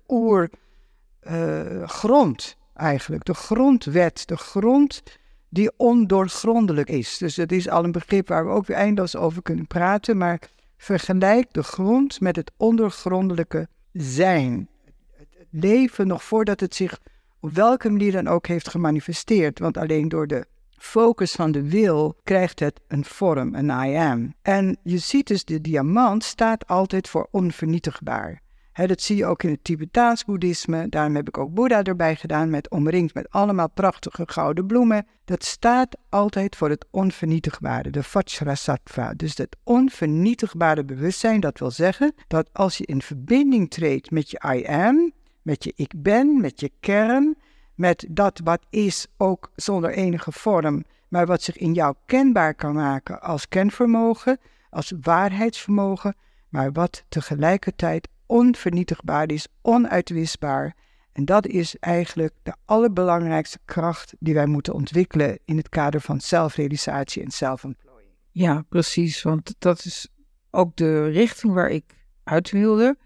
oergrond. 1.22 2.56
Eigenlijk. 2.76 3.24
De 3.24 3.34
grondwet, 3.34 4.22
de 4.26 4.36
grond 4.36 5.02
die 5.48 5.72
ondoorgrondelijk 5.76 6.88
is. 6.88 7.18
Dus 7.18 7.36
het 7.36 7.52
is 7.52 7.68
al 7.68 7.84
een 7.84 7.92
begrip 7.92 8.28
waar 8.28 8.44
we 8.46 8.50
ook 8.50 8.66
weer 8.66 8.76
eindeloos 8.76 9.16
over 9.16 9.42
kunnen 9.42 9.66
praten, 9.66 10.16
maar 10.16 10.40
vergelijk 10.76 11.52
de 11.52 11.62
grond 11.62 12.20
met 12.20 12.36
het 12.36 12.52
ondergrondelijke 12.56 13.68
zijn. 13.92 14.68
Het 15.12 15.46
leven 15.50 16.06
nog 16.06 16.24
voordat 16.24 16.60
het 16.60 16.74
zich 16.74 17.00
op 17.40 17.52
welke 17.52 17.90
manier 17.90 18.12
dan 18.12 18.28
ook 18.28 18.46
heeft 18.46 18.68
gemanifesteerd, 18.68 19.58
want 19.58 19.76
alleen 19.76 20.08
door 20.08 20.26
de 20.26 20.46
focus 20.70 21.32
van 21.32 21.52
de 21.52 21.68
wil 21.68 22.16
krijgt 22.24 22.60
het 22.60 22.80
een 22.88 23.04
vorm, 23.04 23.54
een 23.54 23.88
I 23.88 23.96
am. 23.96 24.34
En 24.42 24.76
je 24.82 24.98
ziet 24.98 25.26
dus, 25.26 25.44
de 25.44 25.60
diamant 25.60 26.24
staat 26.24 26.66
altijd 26.66 27.08
voor 27.08 27.28
onvernietigbaar 27.30 28.44
dat 28.84 29.02
zie 29.02 29.16
je 29.16 29.26
ook 29.26 29.42
in 29.42 29.50
het 29.50 29.64
Tibetaans 29.64 30.24
boeddhisme. 30.24 30.88
Daarom 30.88 31.14
heb 31.14 31.28
ik 31.28 31.38
ook 31.38 31.54
Boeddha 31.54 31.82
erbij 31.82 32.16
gedaan, 32.16 32.50
met 32.50 32.70
omringd 32.70 33.14
met 33.14 33.30
allemaal 33.30 33.70
prachtige 33.70 34.22
gouden 34.26 34.66
bloemen. 34.66 35.06
Dat 35.24 35.44
staat 35.44 35.96
altijd 36.08 36.56
voor 36.56 36.70
het 36.70 36.86
onvernietigbare, 36.90 37.90
de 37.90 38.02
Vajrasattva. 38.02 39.12
Dus 39.14 39.36
het 39.36 39.56
onvernietigbare 39.62 40.84
bewustzijn, 40.84 41.40
dat 41.40 41.58
wil 41.58 41.70
zeggen 41.70 42.14
dat 42.26 42.48
als 42.52 42.78
je 42.78 42.86
in 42.86 43.02
verbinding 43.02 43.70
treedt 43.70 44.10
met 44.10 44.30
je 44.30 44.40
I 44.54 44.66
am, 44.66 45.12
met 45.42 45.64
je 45.64 45.72
ik 45.76 45.92
ben, 45.96 46.40
met 46.40 46.60
je 46.60 46.70
kern, 46.80 47.36
met 47.74 48.06
dat 48.10 48.40
wat 48.44 48.66
is 48.70 49.06
ook 49.16 49.50
zonder 49.54 49.90
enige 49.90 50.32
vorm, 50.32 50.84
maar 51.08 51.26
wat 51.26 51.42
zich 51.42 51.56
in 51.56 51.72
jou 51.72 51.94
kenbaar 52.06 52.54
kan 52.54 52.74
maken 52.74 53.20
als 53.20 53.48
kenvermogen, 53.48 54.38
als 54.70 54.92
waarheidsvermogen, 55.00 56.16
maar 56.48 56.72
wat 56.72 57.04
tegelijkertijd 57.08 58.08
onvernietigbaar 58.26 59.32
is, 59.32 59.48
onuitwisbaar. 59.62 60.76
En 61.12 61.24
dat 61.24 61.46
is 61.46 61.76
eigenlijk 61.78 62.34
de 62.42 62.54
allerbelangrijkste 62.64 63.58
kracht 63.64 64.14
die 64.18 64.34
wij 64.34 64.46
moeten 64.46 64.74
ontwikkelen 64.74 65.38
in 65.44 65.56
het 65.56 65.68
kader 65.68 66.00
van 66.00 66.20
zelfrealisatie 66.20 67.22
en 67.22 67.30
zelfontplooiing. 67.30 68.12
Ja, 68.30 68.64
precies, 68.68 69.22
want 69.22 69.54
dat 69.58 69.84
is 69.84 70.08
ook 70.50 70.76
de 70.76 71.08
richting 71.08 71.52
waar 71.52 71.70
ik 71.70 71.84
uit 72.24 72.50
wilde. 72.50 72.98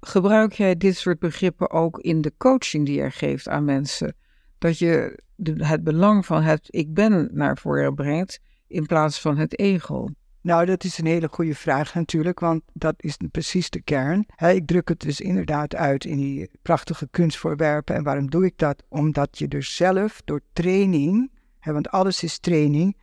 Gebruik 0.00 0.52
jij 0.52 0.76
dit 0.76 0.96
soort 0.96 1.18
begrippen 1.18 1.70
ook 1.70 1.98
in 1.98 2.20
de 2.20 2.32
coaching 2.36 2.86
die 2.86 3.02
je 3.02 3.10
geeft 3.10 3.48
aan 3.48 3.64
mensen? 3.64 4.16
Dat 4.58 4.78
je 4.78 5.22
het 5.44 5.84
belang 5.84 6.26
van 6.26 6.42
het 6.42 6.66
ik 6.70 6.94
ben 6.94 7.28
naar 7.32 7.58
voren 7.58 7.94
brengt 7.94 8.40
in 8.66 8.86
plaats 8.86 9.20
van 9.20 9.36
het 9.36 9.58
ego? 9.58 10.08
Nou, 10.40 10.66
dat 10.66 10.84
is 10.84 10.98
een 10.98 11.06
hele 11.06 11.28
goede 11.28 11.54
vraag 11.54 11.94
natuurlijk, 11.94 12.40
want 12.40 12.62
dat 12.72 12.94
is 12.96 13.16
precies 13.30 13.70
de 13.70 13.80
kern. 13.80 14.26
ik 14.36 14.66
druk 14.66 14.88
het 14.88 15.00
dus 15.00 15.20
inderdaad 15.20 15.74
uit 15.74 16.04
in 16.04 16.16
die 16.16 16.50
prachtige 16.62 17.08
kunstvoorwerpen. 17.10 17.94
En 17.94 18.02
waarom 18.02 18.30
doe 18.30 18.44
ik 18.44 18.58
dat? 18.58 18.82
Omdat 18.88 19.38
je 19.38 19.48
dus 19.48 19.76
zelf 19.76 20.22
door 20.24 20.40
training, 20.52 21.30
want 21.62 21.90
alles 21.90 22.22
is 22.22 22.38
training, 22.38 22.96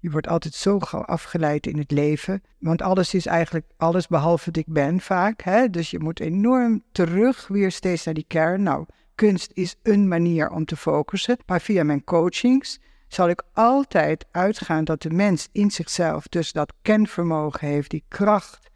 je 0.00 0.10
wordt 0.10 0.28
altijd 0.28 0.54
zo 0.54 0.78
gauw 0.80 1.02
afgeleid 1.02 1.66
in 1.66 1.78
het 1.78 1.90
leven. 1.90 2.42
Want 2.58 2.82
alles 2.82 3.14
is 3.14 3.26
eigenlijk 3.26 3.66
alles 3.76 4.06
behalve 4.06 4.44
wat 4.44 4.56
ik 4.56 4.66
ben 4.66 5.00
vaak. 5.00 5.72
Dus 5.72 5.90
je 5.90 5.98
moet 5.98 6.20
enorm 6.20 6.82
terug 6.92 7.48
weer 7.48 7.70
steeds 7.70 8.04
naar 8.04 8.14
die 8.14 8.24
kern. 8.28 8.62
Nou, 8.62 8.86
kunst 9.14 9.50
is 9.54 9.76
een 9.82 10.08
manier 10.08 10.50
om 10.50 10.64
te 10.64 10.76
focussen. 10.76 11.36
Maar 11.46 11.60
via 11.60 11.84
mijn 11.84 12.04
coachings 12.04 12.78
zal 13.08 13.28
ik 13.28 13.42
altijd 13.52 14.26
uitgaan 14.30 14.84
dat 14.84 15.02
de 15.02 15.10
mens 15.10 15.48
in 15.52 15.70
zichzelf 15.70 16.28
dus 16.28 16.52
dat 16.52 16.72
kenvermogen 16.82 17.68
heeft, 17.68 17.90
die 17.90 18.04
kracht 18.08 18.70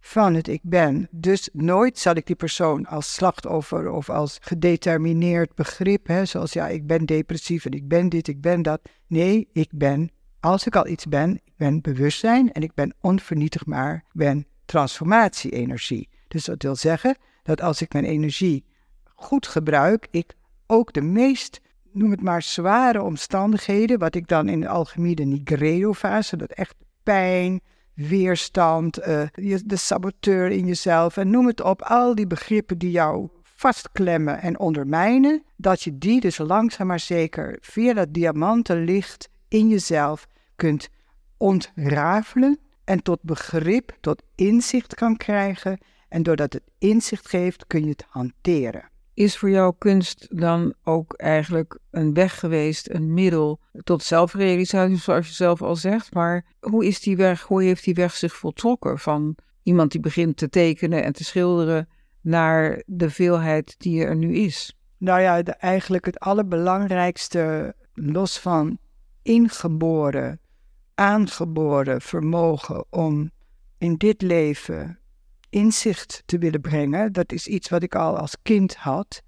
van 0.00 0.34
het 0.34 0.48
ik 0.48 0.60
ben. 0.62 1.08
Dus 1.10 1.48
nooit 1.52 1.98
zal 1.98 2.14
ik 2.14 2.26
die 2.26 2.36
persoon 2.36 2.86
als 2.86 3.14
slachtoffer 3.14 3.90
of 3.90 4.10
als 4.10 4.38
gedetermineerd 4.40 5.54
begrip, 5.54 6.06
hè, 6.06 6.24
zoals 6.24 6.52
ja, 6.52 6.68
ik 6.68 6.86
ben 6.86 7.06
depressief 7.06 7.64
en 7.64 7.72
ik 7.72 7.88
ben 7.88 8.08
dit, 8.08 8.28
ik 8.28 8.40
ben 8.40 8.62
dat. 8.62 8.80
Nee, 9.06 9.48
ik 9.52 9.68
ben, 9.72 10.10
als 10.40 10.66
ik 10.66 10.76
al 10.76 10.86
iets 10.86 11.06
ben, 11.06 11.34
ik 11.44 11.52
ben 11.56 11.80
bewustzijn 11.80 12.52
en 12.52 12.62
ik 12.62 12.74
ben 12.74 12.94
onvernietigbaar, 13.00 14.04
ben 14.12 14.46
transformatie-energie. 14.64 16.08
Dus 16.28 16.44
dat 16.44 16.62
wil 16.62 16.76
zeggen 16.76 17.16
dat 17.42 17.60
als 17.60 17.82
ik 17.82 17.92
mijn 17.92 18.04
energie 18.04 18.64
goed 19.04 19.46
gebruik, 19.46 20.08
ik 20.10 20.34
ook 20.66 20.92
de 20.92 21.02
meest 21.02 21.60
noem 21.92 22.10
het 22.10 22.22
maar, 22.22 22.42
zware 22.42 23.02
omstandigheden, 23.02 23.98
wat 23.98 24.14
ik 24.14 24.28
dan 24.28 24.48
in 24.48 24.60
de 24.60 24.68
alchemie 24.68 25.24
nigredo-fase, 25.24 26.36
dat 26.36 26.50
echt 26.50 26.74
pijn, 27.02 27.60
weerstand, 27.94 28.98
uh, 28.98 29.22
de 29.64 29.76
saboteur 29.76 30.50
in 30.50 30.66
jezelf 30.66 31.16
en 31.16 31.30
noem 31.30 31.46
het 31.46 31.60
op, 31.60 31.82
al 31.82 32.14
die 32.14 32.26
begrippen 32.26 32.78
die 32.78 32.90
jou 32.90 33.28
vastklemmen 33.42 34.40
en 34.40 34.58
ondermijnen, 34.58 35.42
dat 35.56 35.82
je 35.82 35.98
die 35.98 36.20
dus 36.20 36.38
langzaam 36.38 36.86
maar 36.86 37.00
zeker 37.00 37.58
via 37.60 37.92
dat 37.92 38.14
diamantenlicht 38.14 39.28
in 39.48 39.68
jezelf 39.68 40.26
kunt 40.56 40.88
ontrafelen 41.36 42.58
en 42.84 43.02
tot 43.02 43.22
begrip, 43.22 43.96
tot 44.00 44.22
inzicht 44.34 44.94
kan 44.94 45.16
krijgen. 45.16 45.78
En 46.08 46.22
doordat 46.22 46.52
het 46.52 46.62
inzicht 46.78 47.28
geeft, 47.28 47.66
kun 47.66 47.82
je 47.82 47.90
het 47.90 48.04
hanteren. 48.08 48.88
Is 49.18 49.36
voor 49.36 49.50
jou 49.50 49.74
kunst 49.78 50.28
dan 50.30 50.74
ook 50.84 51.14
eigenlijk 51.14 51.78
een 51.90 52.14
weg 52.14 52.38
geweest, 52.38 52.90
een 52.90 53.14
middel 53.14 53.60
tot 53.84 54.02
zelfrealisatie, 54.02 54.96
zoals 54.96 55.28
je 55.28 55.34
zelf 55.34 55.62
al 55.62 55.76
zegt? 55.76 56.14
Maar 56.14 56.44
hoe 56.60 56.86
is 56.86 57.00
die 57.00 57.16
weg, 57.16 57.42
hoe 57.42 57.62
heeft 57.62 57.84
die 57.84 57.94
weg 57.94 58.14
zich 58.14 58.36
voltrokken 58.36 58.98
van 58.98 59.36
iemand 59.62 59.92
die 59.92 60.00
begint 60.00 60.36
te 60.36 60.48
tekenen 60.48 61.04
en 61.04 61.12
te 61.12 61.24
schilderen 61.24 61.88
naar 62.20 62.82
de 62.86 63.10
veelheid 63.10 63.74
die 63.78 64.04
er 64.04 64.16
nu 64.16 64.34
is? 64.34 64.76
Nou 64.98 65.20
ja, 65.20 65.42
eigenlijk 65.42 66.04
het 66.04 66.18
allerbelangrijkste, 66.18 67.74
los 67.94 68.38
van 68.38 68.78
ingeboren, 69.22 70.40
aangeboren 70.94 72.00
vermogen 72.00 72.84
om 72.90 73.30
in 73.78 73.96
dit 73.96 74.22
leven 74.22 74.98
inzicht 75.50 76.22
te 76.26 76.38
willen 76.38 76.60
brengen. 76.60 77.12
Dat 77.12 77.32
is 77.32 77.46
iets 77.46 77.68
wat 77.68 77.82
ik 77.82 77.94
al 77.94 78.18
als 78.18 78.36
kind 78.42 78.76
had. 78.76 79.22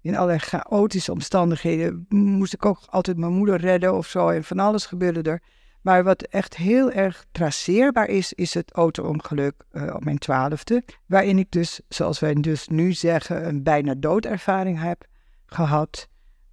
In 0.00 0.16
allerlei 0.16 0.38
chaotische 0.38 1.12
omstandigheden 1.12 2.06
moest 2.08 2.52
ik 2.52 2.66
ook 2.66 2.80
altijd 2.86 3.16
mijn 3.16 3.32
moeder 3.32 3.56
redden 3.56 3.94
of 3.94 4.06
zo. 4.06 4.28
En 4.28 4.44
van 4.44 4.58
alles 4.58 4.86
gebeurde 4.86 5.30
er. 5.30 5.42
Maar 5.84 6.04
wat 6.04 6.22
echt 6.22 6.56
heel 6.56 6.90
erg 6.90 7.24
traceerbaar 7.32 8.08
is, 8.08 8.32
is 8.32 8.54
het 8.54 8.72
auto-ongeluk 8.72 9.54
uh, 9.72 9.94
op 9.94 10.04
mijn 10.04 10.18
twaalfde. 10.18 10.84
Waarin 11.06 11.38
ik 11.38 11.50
dus, 11.50 11.80
zoals 11.88 12.20
wij 12.20 12.34
dus 12.34 12.68
nu 12.68 12.92
zeggen, 12.92 13.48
een 13.48 13.62
bijna 13.62 13.94
doodervaring 13.94 14.80
heb 14.80 15.04
gehad. 15.46 16.08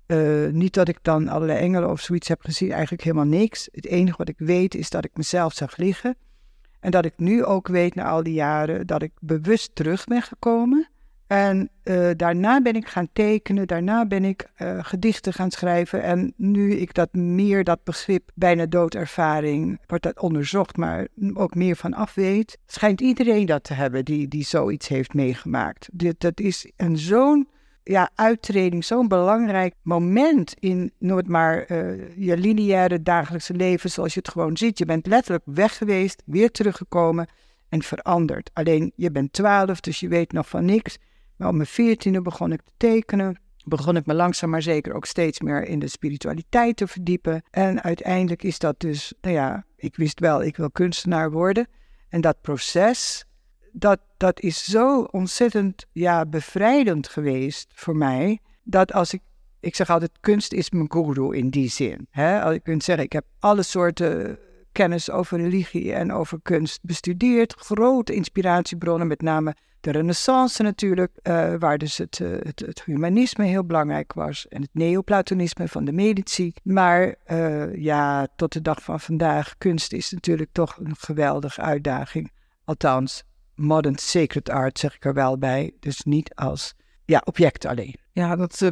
Uh, 0.07 0.51
niet 0.51 0.73
dat 0.73 0.87
ik 0.87 0.97
dan 1.01 1.27
allerlei 1.27 1.59
engelen 1.59 1.89
of 1.89 2.01
zoiets 2.01 2.27
heb 2.27 2.41
gezien, 2.41 2.71
eigenlijk 2.71 3.03
helemaal 3.03 3.25
niks. 3.25 3.69
Het 3.71 3.85
enige 3.85 4.17
wat 4.17 4.29
ik 4.29 4.37
weet 4.37 4.75
is 4.75 4.89
dat 4.89 5.05
ik 5.05 5.17
mezelf 5.17 5.53
zag 5.53 5.77
liggen. 5.77 6.17
En 6.81 6.91
dat 6.91 7.05
ik 7.05 7.13
nu 7.17 7.43
ook 7.45 7.67
weet 7.67 7.95
na 7.95 8.09
al 8.09 8.23
die 8.23 8.33
jaren 8.33 8.87
dat 8.87 9.01
ik 9.01 9.11
bewust 9.19 9.75
terug 9.75 10.05
ben 10.05 10.21
gekomen. 10.21 10.89
En 11.27 11.69
uh, 11.83 12.09
daarna 12.15 12.61
ben 12.61 12.75
ik 12.75 12.87
gaan 12.87 13.09
tekenen, 13.13 13.67
daarna 13.67 14.05
ben 14.05 14.23
ik 14.23 14.47
uh, 14.57 14.77
gedichten 14.81 15.33
gaan 15.33 15.51
schrijven. 15.51 16.03
En 16.03 16.33
nu 16.35 16.73
ik 16.73 16.93
dat 16.93 17.13
meer, 17.13 17.63
dat 17.63 17.83
begrip 17.83 18.31
bijna 18.35 18.65
doodervaring, 18.65 19.79
wordt 19.87 20.03
dat 20.03 20.19
onderzocht, 20.19 20.77
maar 20.77 21.07
ook 21.33 21.55
meer 21.55 21.75
van 21.75 21.93
af 21.93 22.13
weet, 22.13 22.57
schijnt 22.65 23.01
iedereen 23.01 23.45
dat 23.45 23.63
te 23.63 23.73
hebben 23.73 24.05
die, 24.05 24.27
die 24.27 24.43
zoiets 24.43 24.87
heeft 24.87 25.13
meegemaakt. 25.13 25.89
Dit, 25.93 26.19
dat 26.19 26.39
is 26.39 26.71
een 26.77 26.97
zo'n 26.97 27.47
ja, 27.83 28.09
uittreding 28.15 28.85
zo'n 28.85 29.07
belangrijk 29.07 29.73
moment 29.81 30.53
in 30.59 30.91
nooit 30.99 31.27
maar 31.27 31.71
uh, 31.71 32.17
je 32.17 32.37
lineaire 32.37 33.01
dagelijkse 33.01 33.53
leven 33.53 33.89
zoals 33.89 34.13
je 34.13 34.19
het 34.19 34.29
gewoon 34.29 34.57
ziet. 34.57 34.77
Je 34.77 34.85
bent 34.85 35.05
letterlijk 35.07 35.43
weg 35.45 35.77
geweest, 35.77 36.23
weer 36.25 36.51
teruggekomen 36.51 37.27
en 37.69 37.83
veranderd. 37.83 38.49
Alleen 38.53 38.91
je 38.95 39.11
bent 39.11 39.33
twaalf, 39.33 39.79
dus 39.79 39.99
je 39.99 40.07
weet 40.07 40.31
nog 40.31 40.49
van 40.49 40.65
niks. 40.65 40.97
Maar 41.35 41.47
op 41.47 41.55
mijn 41.55 41.67
veertiende 41.67 42.21
begon 42.21 42.51
ik 42.51 42.61
te 42.61 42.71
tekenen. 42.77 43.39
Begon 43.63 43.95
ik 43.95 44.05
me 44.05 44.13
langzaam 44.13 44.49
maar 44.49 44.61
zeker 44.61 44.93
ook 44.93 45.05
steeds 45.05 45.39
meer 45.39 45.63
in 45.63 45.79
de 45.79 45.87
spiritualiteit 45.87 46.77
te 46.77 46.87
verdiepen. 46.87 47.43
En 47.51 47.81
uiteindelijk 47.81 48.43
is 48.43 48.59
dat 48.59 48.79
dus, 48.79 49.13
nou 49.21 49.35
ja, 49.35 49.65
ik 49.75 49.95
wist 49.95 50.19
wel, 50.19 50.43
ik 50.43 50.57
wil 50.57 50.71
kunstenaar 50.71 51.31
worden. 51.31 51.67
En 52.09 52.21
dat 52.21 52.41
proces, 52.41 53.25
dat, 53.71 53.99
dat 54.17 54.39
is 54.39 54.63
zo 54.63 55.01
ontzettend 55.01 55.85
ja, 55.91 56.25
bevrijdend 56.25 57.07
geweest 57.07 57.71
voor 57.73 57.95
mij. 57.95 58.39
Dat 58.63 58.93
als 58.93 59.13
ik, 59.13 59.21
ik 59.59 59.75
zeg 59.75 59.89
altijd, 59.89 60.11
kunst 60.19 60.53
is 60.53 60.69
mijn 60.69 60.91
guru 60.91 61.35
in 61.35 61.49
die 61.49 61.69
zin. 61.69 62.07
Hè? 62.09 62.49
Je 62.49 62.59
kunt 62.59 62.83
zeggen, 62.83 63.05
ik 63.05 63.13
heb 63.13 63.25
alle 63.39 63.63
soorten 63.63 64.39
kennis 64.71 65.11
over 65.11 65.37
religie 65.37 65.93
en 65.93 66.11
over 66.11 66.39
kunst 66.41 66.79
bestudeerd. 66.81 67.53
Grote 67.53 68.13
inspiratiebronnen, 68.13 69.07
met 69.07 69.21
name 69.21 69.55
de 69.81 69.91
renaissance 69.91 70.63
natuurlijk, 70.63 71.11
uh, 71.23 71.53
waar 71.59 71.77
dus 71.77 71.97
het, 71.97 72.19
uh, 72.19 72.37
het, 72.39 72.59
het, 72.59 72.83
humanisme 72.83 73.45
heel 73.45 73.65
belangrijk 73.65 74.13
was. 74.13 74.47
En 74.47 74.61
het 74.61 74.69
neoplatonisme 74.73 75.67
van 75.67 75.85
de 75.85 75.91
Medici. 75.91 76.53
Maar 76.63 77.15
uh, 77.27 77.75
ja, 77.75 78.27
tot 78.35 78.53
de 78.53 78.61
dag 78.61 78.83
van 78.83 78.99
vandaag, 78.99 79.57
kunst 79.57 79.93
is 79.93 80.11
natuurlijk 80.11 80.49
toch 80.51 80.77
een 80.77 80.95
geweldige 80.97 81.61
uitdaging. 81.61 82.31
Althans, 82.63 83.23
modern 83.61 83.97
sacred 83.97 84.49
art 84.49 84.79
zeg 84.79 84.95
ik 84.95 85.05
er 85.05 85.13
wel 85.13 85.37
bij. 85.37 85.71
Dus 85.79 86.01
niet 86.03 86.35
als 86.35 86.73
ja, 87.05 87.21
object 87.25 87.65
alleen. 87.65 87.95
Ja, 88.11 88.35
dat 88.35 88.61
uh, 88.61 88.69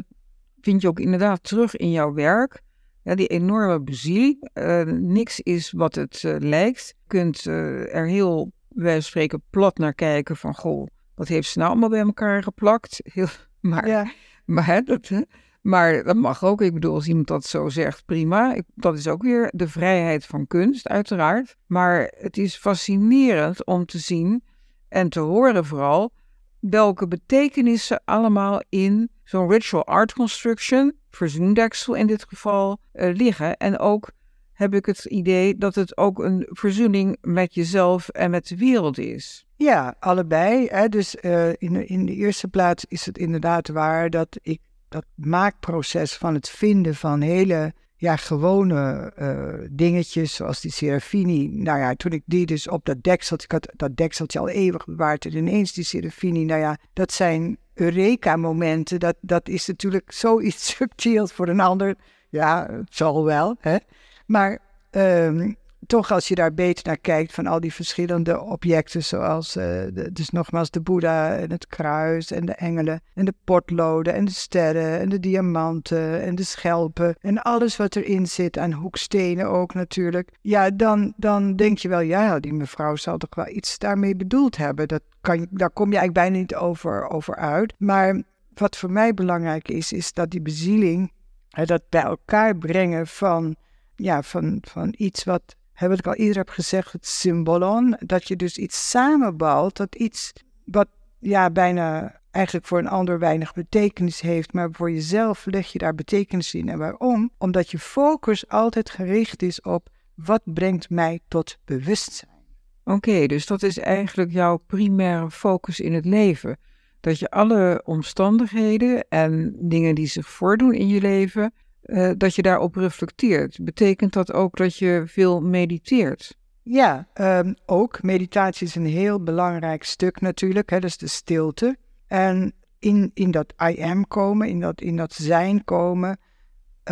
vind 0.61 0.81
je 0.81 0.87
ook 0.87 0.99
inderdaad 0.99 1.43
terug 1.43 1.75
in 1.75 1.91
jouw 1.91 2.13
werk. 2.13 2.61
Ja, 3.03 3.15
die 3.15 3.27
enorme 3.27 3.81
bezie. 3.81 4.39
Uh, 4.53 4.83
niks 4.83 5.39
is 5.39 5.71
wat 5.71 5.95
het 5.95 6.23
uh, 6.23 6.35
lijkt. 6.39 6.87
Je 6.87 7.07
kunt 7.07 7.45
er 7.45 8.07
heel, 8.07 8.51
wij 8.67 9.01
spreken, 9.01 9.41
plat 9.49 9.77
naar 9.77 9.93
kijken 9.93 10.37
van... 10.37 10.55
goh, 10.55 10.87
wat 11.15 11.27
heeft 11.27 11.49
ze 11.49 11.57
nou 11.57 11.71
allemaal 11.71 11.89
bij 11.89 11.99
elkaar 11.99 12.43
geplakt? 12.43 12.99
Heel, 13.13 13.27
maar, 13.59 13.87
ja. 13.87 14.11
maar, 14.45 14.65
hè, 14.65 14.81
dat, 14.81 15.07
hè? 15.07 15.21
maar 15.61 16.03
dat 16.03 16.15
mag 16.15 16.43
ook. 16.43 16.61
Ik 16.61 16.73
bedoel, 16.73 16.93
als 16.93 17.07
iemand 17.07 17.27
dat 17.27 17.45
zo 17.45 17.69
zegt, 17.69 18.05
prima. 18.05 18.53
Ik, 18.53 18.63
dat 18.75 18.97
is 18.97 19.07
ook 19.07 19.21
weer 19.21 19.51
de 19.55 19.67
vrijheid 19.67 20.25
van 20.25 20.47
kunst, 20.47 20.87
uiteraard. 20.87 21.55
Maar 21.65 22.13
het 22.17 22.37
is 22.37 22.55
fascinerend 22.55 23.65
om 23.65 23.85
te 23.85 23.97
zien 23.97 24.43
en 24.89 25.09
te 25.09 25.19
horen 25.19 25.65
vooral 25.65 26.11
welke 26.59 27.07
betekenissen 27.07 28.01
allemaal 28.05 28.61
in 28.69 29.09
zo'n 29.23 29.49
ritual 29.49 29.85
art 29.85 30.13
construction, 30.13 30.95
verzoendeksel 31.09 31.93
in 31.93 32.07
dit 32.07 32.25
geval, 32.27 32.79
uh, 32.93 33.15
liggen. 33.15 33.57
En 33.57 33.79
ook 33.79 34.11
heb 34.53 34.73
ik 34.73 34.85
het 34.85 35.05
idee 35.05 35.57
dat 35.57 35.75
het 35.75 35.97
ook 35.97 36.19
een 36.19 36.47
verzoening 36.49 37.17
met 37.21 37.53
jezelf 37.53 38.09
en 38.09 38.31
met 38.31 38.47
de 38.47 38.57
wereld 38.57 38.97
is. 38.97 39.45
Ja, 39.55 39.95
allebei. 39.99 40.67
Hè. 40.67 40.89
Dus 40.89 41.15
uh, 41.21 41.49
in, 41.49 41.87
in 41.87 42.05
de 42.05 42.13
eerste 42.13 42.47
plaats 42.47 42.85
is 42.85 43.05
het 43.05 43.17
inderdaad 43.17 43.67
waar 43.67 44.09
dat 44.09 44.37
ik 44.41 44.59
dat 44.87 45.05
maakproces 45.15 46.17
van 46.17 46.33
het 46.33 46.49
vinden 46.49 46.95
van 46.95 47.21
hele 47.21 47.73
ja, 47.99 48.15
gewone 48.15 49.11
uh, 49.19 49.67
dingetjes 49.71 50.35
zoals 50.35 50.61
die 50.61 50.71
Serafini. 50.71 51.47
Nou 51.47 51.79
ja, 51.79 51.93
toen 51.95 52.11
ik 52.11 52.23
die 52.25 52.45
dus 52.45 52.67
op 52.67 52.85
dat 52.85 53.03
dekseltje, 53.03 53.47
had 53.51 53.73
dat 53.75 53.97
dekseltje 53.97 54.39
al 54.39 54.49
eeuwig 54.49 54.85
bewaard 54.85 55.25
en 55.25 55.35
ineens 55.35 55.73
die 55.73 55.83
Serafini, 55.83 56.45
nou 56.45 56.59
ja, 56.59 56.77
dat 56.93 57.11
zijn 57.11 57.57
Eureka-momenten. 57.73 58.99
Dat, 58.99 59.15
dat 59.21 59.49
is 59.49 59.67
natuurlijk 59.67 60.11
zoiets 60.23 60.75
subtiels 60.75 61.31
voor 61.31 61.47
een 61.47 61.59
ander. 61.59 61.95
Ja, 62.29 62.67
het 62.71 62.95
zal 62.95 63.23
wel, 63.25 63.55
hè. 63.59 63.77
Maar 64.25 64.59
um, 64.91 65.55
toch 65.87 66.11
als 66.11 66.27
je 66.27 66.35
daar 66.35 66.53
beter 66.53 66.85
naar 66.85 66.97
kijkt 66.97 67.33
van 67.33 67.47
al 67.47 67.59
die 67.59 67.73
verschillende 67.73 68.41
objecten, 68.41 69.03
zoals 69.03 69.57
uh, 69.57 69.81
dus 70.11 70.29
nogmaals 70.29 70.69
de 70.69 70.81
Boeddha 70.81 71.35
en 71.35 71.51
het 71.51 71.67
kruis 71.67 72.31
en 72.31 72.45
de 72.45 72.53
engelen 72.53 73.01
en 73.13 73.25
de 73.25 73.33
potloden 73.43 74.13
en 74.13 74.25
de 74.25 74.31
sterren 74.31 74.99
en 74.99 75.09
de 75.09 75.19
diamanten 75.19 76.21
en 76.21 76.35
de 76.35 76.43
schelpen 76.43 77.15
en 77.19 77.41
alles 77.41 77.77
wat 77.77 77.95
erin 77.95 78.27
zit 78.27 78.57
aan 78.57 78.71
hoekstenen 78.71 79.49
ook 79.49 79.73
natuurlijk. 79.73 80.31
Ja, 80.41 80.69
dan, 80.69 81.13
dan 81.17 81.55
denk 81.55 81.77
je 81.77 81.87
wel, 81.87 81.99
ja, 81.99 82.39
die 82.39 82.53
mevrouw 82.53 82.95
zal 82.95 83.17
toch 83.17 83.35
wel 83.35 83.47
iets 83.47 83.77
daarmee 83.77 84.15
bedoeld 84.15 84.57
hebben. 84.57 84.87
Dat 84.87 85.01
kan, 85.21 85.47
daar 85.49 85.71
kom 85.71 85.91
je 85.91 85.97
eigenlijk 85.97 86.27
bijna 86.27 86.37
niet 86.37 86.55
over, 86.55 87.09
over 87.09 87.35
uit. 87.35 87.73
Maar 87.77 88.21
wat 88.53 88.77
voor 88.77 88.91
mij 88.91 89.13
belangrijk 89.13 89.67
is, 89.67 89.93
is 89.93 90.13
dat 90.13 90.29
die 90.29 90.41
bezieling, 90.41 91.11
dat 91.49 91.81
bij 91.89 92.01
elkaar 92.01 92.57
brengen 92.57 93.07
van, 93.07 93.55
ja, 93.95 94.21
van, 94.21 94.57
van 94.67 94.93
iets 94.97 95.23
wat, 95.23 95.55
wat 95.87 95.99
ik 95.99 96.07
al 96.07 96.13
eerder 96.13 96.37
heb 96.37 96.49
gezegd, 96.49 96.91
het 96.91 97.07
symbolon, 97.07 97.97
dat 97.99 98.27
je 98.27 98.35
dus 98.35 98.57
iets 98.57 98.89
samenbouwt, 98.89 99.77
dat 99.77 99.95
iets 99.95 100.33
wat 100.65 100.87
ja, 101.19 101.49
bijna 101.49 102.19
eigenlijk 102.31 102.65
voor 102.65 102.79
een 102.79 102.87
ander 102.87 103.19
weinig 103.19 103.53
betekenis 103.53 104.21
heeft, 104.21 104.53
maar 104.53 104.69
voor 104.71 104.91
jezelf 104.91 105.45
leg 105.45 105.71
je 105.71 105.79
daar 105.79 105.95
betekenis 105.95 106.53
in. 106.53 106.69
En 106.69 106.77
waarom? 106.77 107.31
Omdat 107.37 107.71
je 107.71 107.79
focus 107.79 108.47
altijd 108.47 108.89
gericht 108.89 109.41
is 109.41 109.61
op 109.61 109.89
wat 110.15 110.41
brengt 110.43 110.89
mij 110.89 111.19
tot 111.27 111.57
bewustzijn. 111.65 112.37
Oké, 112.83 113.25
dus 113.25 113.45
dat 113.45 113.63
is 113.63 113.77
eigenlijk 113.77 114.31
jouw 114.31 114.57
primaire 114.57 115.31
focus 115.31 115.79
in 115.79 115.93
het 115.93 116.05
leven. 116.05 116.57
Dat 116.99 117.19
je 117.19 117.29
alle 117.29 117.81
omstandigheden 117.85 119.05
en 119.09 119.55
dingen 119.59 119.95
die 119.95 120.07
zich 120.07 120.27
voordoen 120.27 120.73
in 120.73 120.87
je 120.87 121.01
leven, 121.01 121.53
uh, 121.89 122.11
dat 122.17 122.35
je 122.35 122.41
daarop 122.41 122.75
reflecteert. 122.75 123.57
Betekent 123.61 124.13
dat 124.13 124.33
ook 124.33 124.57
dat 124.57 124.77
je 124.77 125.03
veel 125.05 125.41
mediteert? 125.41 126.37
Ja, 126.63 127.07
um, 127.13 127.55
ook. 127.65 128.03
Meditatie 128.03 128.67
is 128.67 128.75
een 128.75 128.85
heel 128.85 129.23
belangrijk 129.23 129.83
stuk 129.83 130.21
natuurlijk, 130.21 130.69
hè, 130.69 130.79
dus 130.79 130.97
de 130.97 131.07
stilte. 131.07 131.77
En 132.07 132.53
in, 132.79 133.11
in 133.13 133.31
dat 133.31 133.53
I 133.69 133.81
am 133.81 134.07
komen, 134.07 134.47
in 134.47 134.59
dat, 134.59 134.81
in 134.81 134.95
dat 134.95 135.13
zijn 135.13 135.63
komen. 135.63 136.19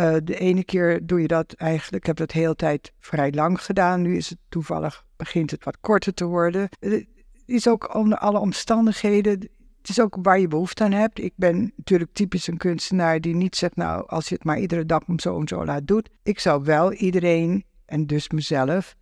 Uh, 0.00 0.16
de 0.24 0.38
ene 0.38 0.64
keer 0.64 1.06
doe 1.06 1.20
je 1.20 1.28
dat 1.28 1.52
eigenlijk, 1.52 2.02
ik 2.02 2.06
heb 2.06 2.16
dat 2.16 2.30
de 2.30 2.38
hele 2.38 2.56
tijd 2.56 2.92
vrij 2.98 3.32
lang 3.32 3.62
gedaan. 3.62 4.02
Nu 4.02 4.16
is 4.16 4.28
het 4.28 4.38
toevallig, 4.48 5.04
begint 5.16 5.50
het 5.50 5.64
wat 5.64 5.78
korter 5.80 6.14
te 6.14 6.24
worden. 6.24 6.68
Het 6.80 7.06
is 7.46 7.68
ook 7.68 7.94
onder 7.94 8.18
alle 8.18 8.38
omstandigheden, 8.38 9.48
het 9.78 9.88
is 9.88 10.00
ook 10.00 10.16
waar 10.22 10.38
je 10.40 10.48
behoefte 10.48 10.84
aan 10.84 10.92
hebt. 10.92 11.18
Ik 11.18 11.32
ben 11.36 11.72
natuurlijk 11.76 12.12
typisch 12.12 12.46
een 12.46 12.56
kunstenaar 12.56 13.20
die 13.20 13.34
niet 13.34 13.56
zegt, 13.56 13.76
nou, 13.76 14.08
als 14.08 14.28
je 14.28 14.34
het 14.34 14.44
maar 14.44 14.58
iedere 14.58 14.86
dag 14.86 15.02
om 15.06 15.18
zo 15.18 15.40
en 15.40 15.48
zo 15.48 15.64
laat 15.64 15.86
doet. 15.86 16.10
Ik 16.22 16.40
zou 16.40 16.64
wel 16.64 16.92
iedereen, 16.92 17.64
en 17.86 18.06
dus 18.06 18.28
mezelf, 18.30 18.96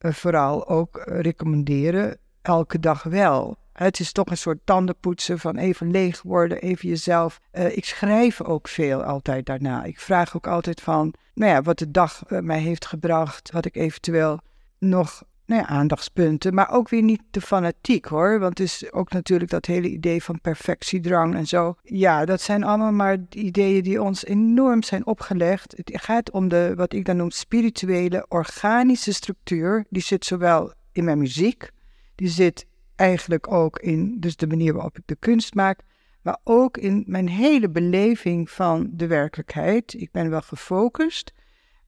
uh, 0.00 0.12
vooral 0.12 0.68
ook 0.68 0.96
uh, 0.96 1.20
recommenderen, 1.20 2.18
elke 2.42 2.78
dag 2.78 3.02
wel. 3.02 3.56
Het 3.72 4.00
is 4.00 4.12
toch 4.12 4.26
een 4.26 4.36
soort 4.36 4.58
tandenpoetsen 4.64 5.38
van 5.38 5.56
even 5.56 5.90
leeg 5.90 6.22
worden, 6.22 6.60
even 6.60 6.88
jezelf. 6.88 7.40
Uh, 7.52 7.76
ik 7.76 7.84
schrijf 7.84 8.42
ook 8.42 8.68
veel 8.68 9.02
altijd 9.02 9.46
daarna. 9.46 9.84
Ik 9.84 10.00
vraag 10.00 10.36
ook 10.36 10.46
altijd 10.46 10.80
van, 10.80 11.14
nou 11.34 11.52
ja, 11.52 11.62
wat 11.62 11.78
de 11.78 11.90
dag 11.90 12.22
mij 12.28 12.60
heeft 12.60 12.86
gebracht, 12.86 13.52
wat 13.52 13.64
ik 13.64 13.76
eventueel 13.76 14.40
nog, 14.78 15.22
nou 15.48 15.60
ja, 15.62 15.68
aandachtspunten, 15.68 16.54
maar 16.54 16.70
ook 16.70 16.88
weer 16.88 17.02
niet 17.02 17.22
te 17.30 17.40
fanatiek 17.40 18.04
hoor. 18.04 18.38
Want 18.38 18.58
het 18.58 18.66
is 18.66 18.92
ook 18.92 19.12
natuurlijk 19.12 19.50
dat 19.50 19.66
hele 19.66 19.88
idee 19.88 20.22
van 20.22 20.40
perfectiedrang 20.40 21.34
en 21.34 21.46
zo. 21.46 21.76
Ja, 21.82 22.24
dat 22.24 22.40
zijn 22.40 22.64
allemaal 22.64 22.92
maar 22.92 23.18
ideeën 23.30 23.82
die 23.82 24.02
ons 24.02 24.24
enorm 24.24 24.82
zijn 24.82 25.06
opgelegd. 25.06 25.74
Het 25.76 25.90
gaat 25.92 26.30
om 26.30 26.48
de, 26.48 26.72
wat 26.76 26.92
ik 26.92 27.04
dan 27.04 27.16
noem, 27.16 27.30
spirituele, 27.30 28.26
organische 28.28 29.12
structuur. 29.12 29.84
Die 29.90 30.02
zit 30.02 30.24
zowel 30.24 30.72
in 30.92 31.04
mijn 31.04 31.18
muziek, 31.18 31.70
die 32.14 32.28
zit 32.28 32.66
eigenlijk 32.96 33.52
ook 33.52 33.78
in 33.78 34.20
dus 34.20 34.36
de 34.36 34.46
manier 34.46 34.72
waarop 34.72 34.98
ik 34.98 35.06
de 35.06 35.16
kunst 35.16 35.54
maak, 35.54 35.80
maar 36.22 36.38
ook 36.44 36.76
in 36.76 37.04
mijn 37.06 37.28
hele 37.28 37.70
beleving 37.70 38.50
van 38.50 38.90
de 38.92 39.06
werkelijkheid. 39.06 39.94
Ik 39.94 40.10
ben 40.10 40.30
wel 40.30 40.42
gefocust, 40.42 41.32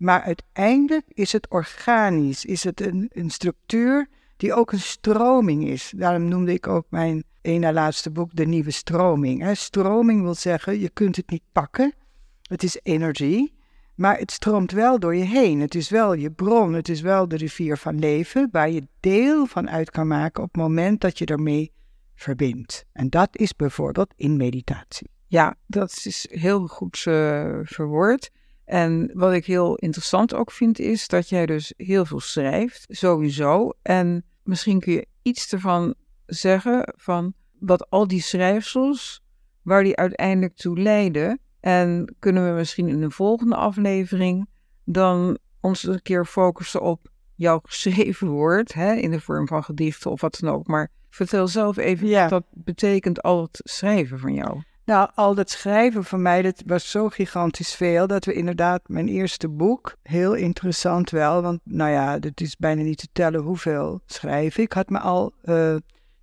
maar 0.01 0.23
uiteindelijk 0.23 1.07
is 1.09 1.33
het 1.33 1.49
organisch, 1.49 2.45
is 2.45 2.65
het 2.65 2.81
een, 2.81 3.11
een 3.13 3.31
structuur 3.31 4.09
die 4.37 4.55
ook 4.55 4.73
een 4.73 4.81
stroming 4.81 5.69
is. 5.69 5.93
Daarom 5.97 6.29
noemde 6.29 6.53
ik 6.53 6.67
ook 6.67 6.87
mijn 6.89 7.25
na 7.43 7.73
laatste 7.73 8.11
boek 8.11 8.35
de 8.35 8.47
nieuwe 8.47 8.71
stroming. 8.71 9.57
Stroming 9.57 10.23
wil 10.23 10.35
zeggen, 10.35 10.81
je 10.81 10.91
kunt 10.91 11.17
het 11.17 11.31
niet 11.31 11.43
pakken. 11.53 11.95
Het 12.43 12.63
is 12.63 12.79
energie. 12.83 13.55
Maar 13.95 14.19
het 14.19 14.31
stroomt 14.31 14.73
wel 14.73 14.99
door 14.99 15.15
je 15.15 15.25
heen. 15.25 15.61
Het 15.61 15.75
is 15.75 15.91
wel 15.91 16.13
je 16.13 16.31
bron. 16.31 16.73
Het 16.73 16.89
is 16.89 17.01
wel 17.01 17.29
de 17.29 17.37
rivier 17.37 17.77
van 17.77 17.99
leven 17.99 18.49
waar 18.53 18.71
je 18.71 18.89
deel 19.01 19.47
van 19.47 19.71
uit 19.71 19.91
kan 19.91 20.07
maken 20.07 20.43
op 20.43 20.49
het 20.53 20.63
moment 20.63 21.01
dat 21.01 21.19
je 21.19 21.27
ermee 21.27 21.73
verbindt. 22.15 22.85
En 22.93 23.11
dat 23.11 23.37
is 23.37 23.57
bijvoorbeeld 23.57 24.15
in 24.17 24.37
meditatie. 24.37 25.11
Ja, 25.27 25.57
dat 25.67 26.01
is 26.05 26.27
heel 26.31 26.67
goed 26.67 27.05
uh, 27.09 27.59
verwoord. 27.63 28.31
En 28.71 29.11
wat 29.15 29.33
ik 29.33 29.47
heel 29.47 29.75
interessant 29.75 30.35
ook 30.35 30.51
vind, 30.51 30.79
is 30.79 31.09
dat 31.09 31.29
jij 31.29 31.47
dus 31.47 31.73
heel 31.77 32.05
veel 32.05 32.21
schrijft, 32.21 32.87
sowieso. 32.89 33.73
En 33.83 34.25
misschien 34.43 34.81
kun 34.81 34.93
je 34.93 35.07
iets 35.23 35.53
ervan 35.53 35.95
zeggen 36.27 36.95
van 36.97 37.35
wat 37.59 37.91
al 37.91 38.07
die 38.09 38.23
schrijfsels, 38.23 39.23
waar 39.63 39.83
die 39.83 39.97
uiteindelijk 39.97 40.57
toe 40.57 40.79
leiden. 40.81 41.41
En 41.61 42.15
kunnen 42.19 42.49
we 42.49 42.59
misschien 42.59 42.89
in 42.89 43.03
een 43.03 43.13
volgende 43.13 43.55
aflevering 43.55 44.49
dan 44.85 45.39
ons 45.61 45.83
een 45.83 46.03
keer 46.03 46.27
focussen 46.27 46.83
op 46.83 47.11
jouw 47.35 47.61
geschreven 47.65 48.29
woord, 48.29 48.73
hè, 48.73 48.93
in 48.93 49.11
de 49.11 49.21
vorm 49.21 49.47
van 49.47 49.65
gedichten 49.65 50.11
of 50.11 50.21
wat 50.21 50.39
dan 50.41 50.55
ook. 50.55 50.67
Maar 50.67 50.91
vertel 51.09 51.49
zelf 51.49 51.77
even 51.77 52.07
ja. 52.07 52.21
wat 52.21 52.31
dat 52.31 52.45
betekent 52.51 53.23
al 53.23 53.43
het 53.43 53.61
schrijven 53.65 54.19
van 54.19 54.35
jou. 54.35 54.63
Nou, 54.91 55.11
al 55.15 55.35
dat 55.35 55.51
schrijven 55.51 56.05
van 56.05 56.23
mij, 56.23 56.43
dat 56.43 56.63
was 56.67 56.91
zo 56.91 57.09
gigantisch 57.09 57.75
veel, 57.75 58.07
dat 58.07 58.25
we 58.25 58.33
inderdaad 58.33 58.81
mijn 58.87 59.09
eerste 59.09 59.49
boek, 59.49 59.97
heel 60.03 60.35
interessant 60.35 61.11
wel, 61.11 61.43
want 61.43 61.61
nou 61.65 61.91
ja, 61.91 62.19
het 62.21 62.41
is 62.41 62.57
bijna 62.57 62.83
niet 62.83 62.99
te 62.99 63.09
tellen 63.13 63.41
hoeveel 63.41 64.01
schrijven. 64.07 64.63
Ik 64.63 64.73
had 64.73 64.89
me 64.89 64.99
al 64.99 65.33
uh, 65.45 65.77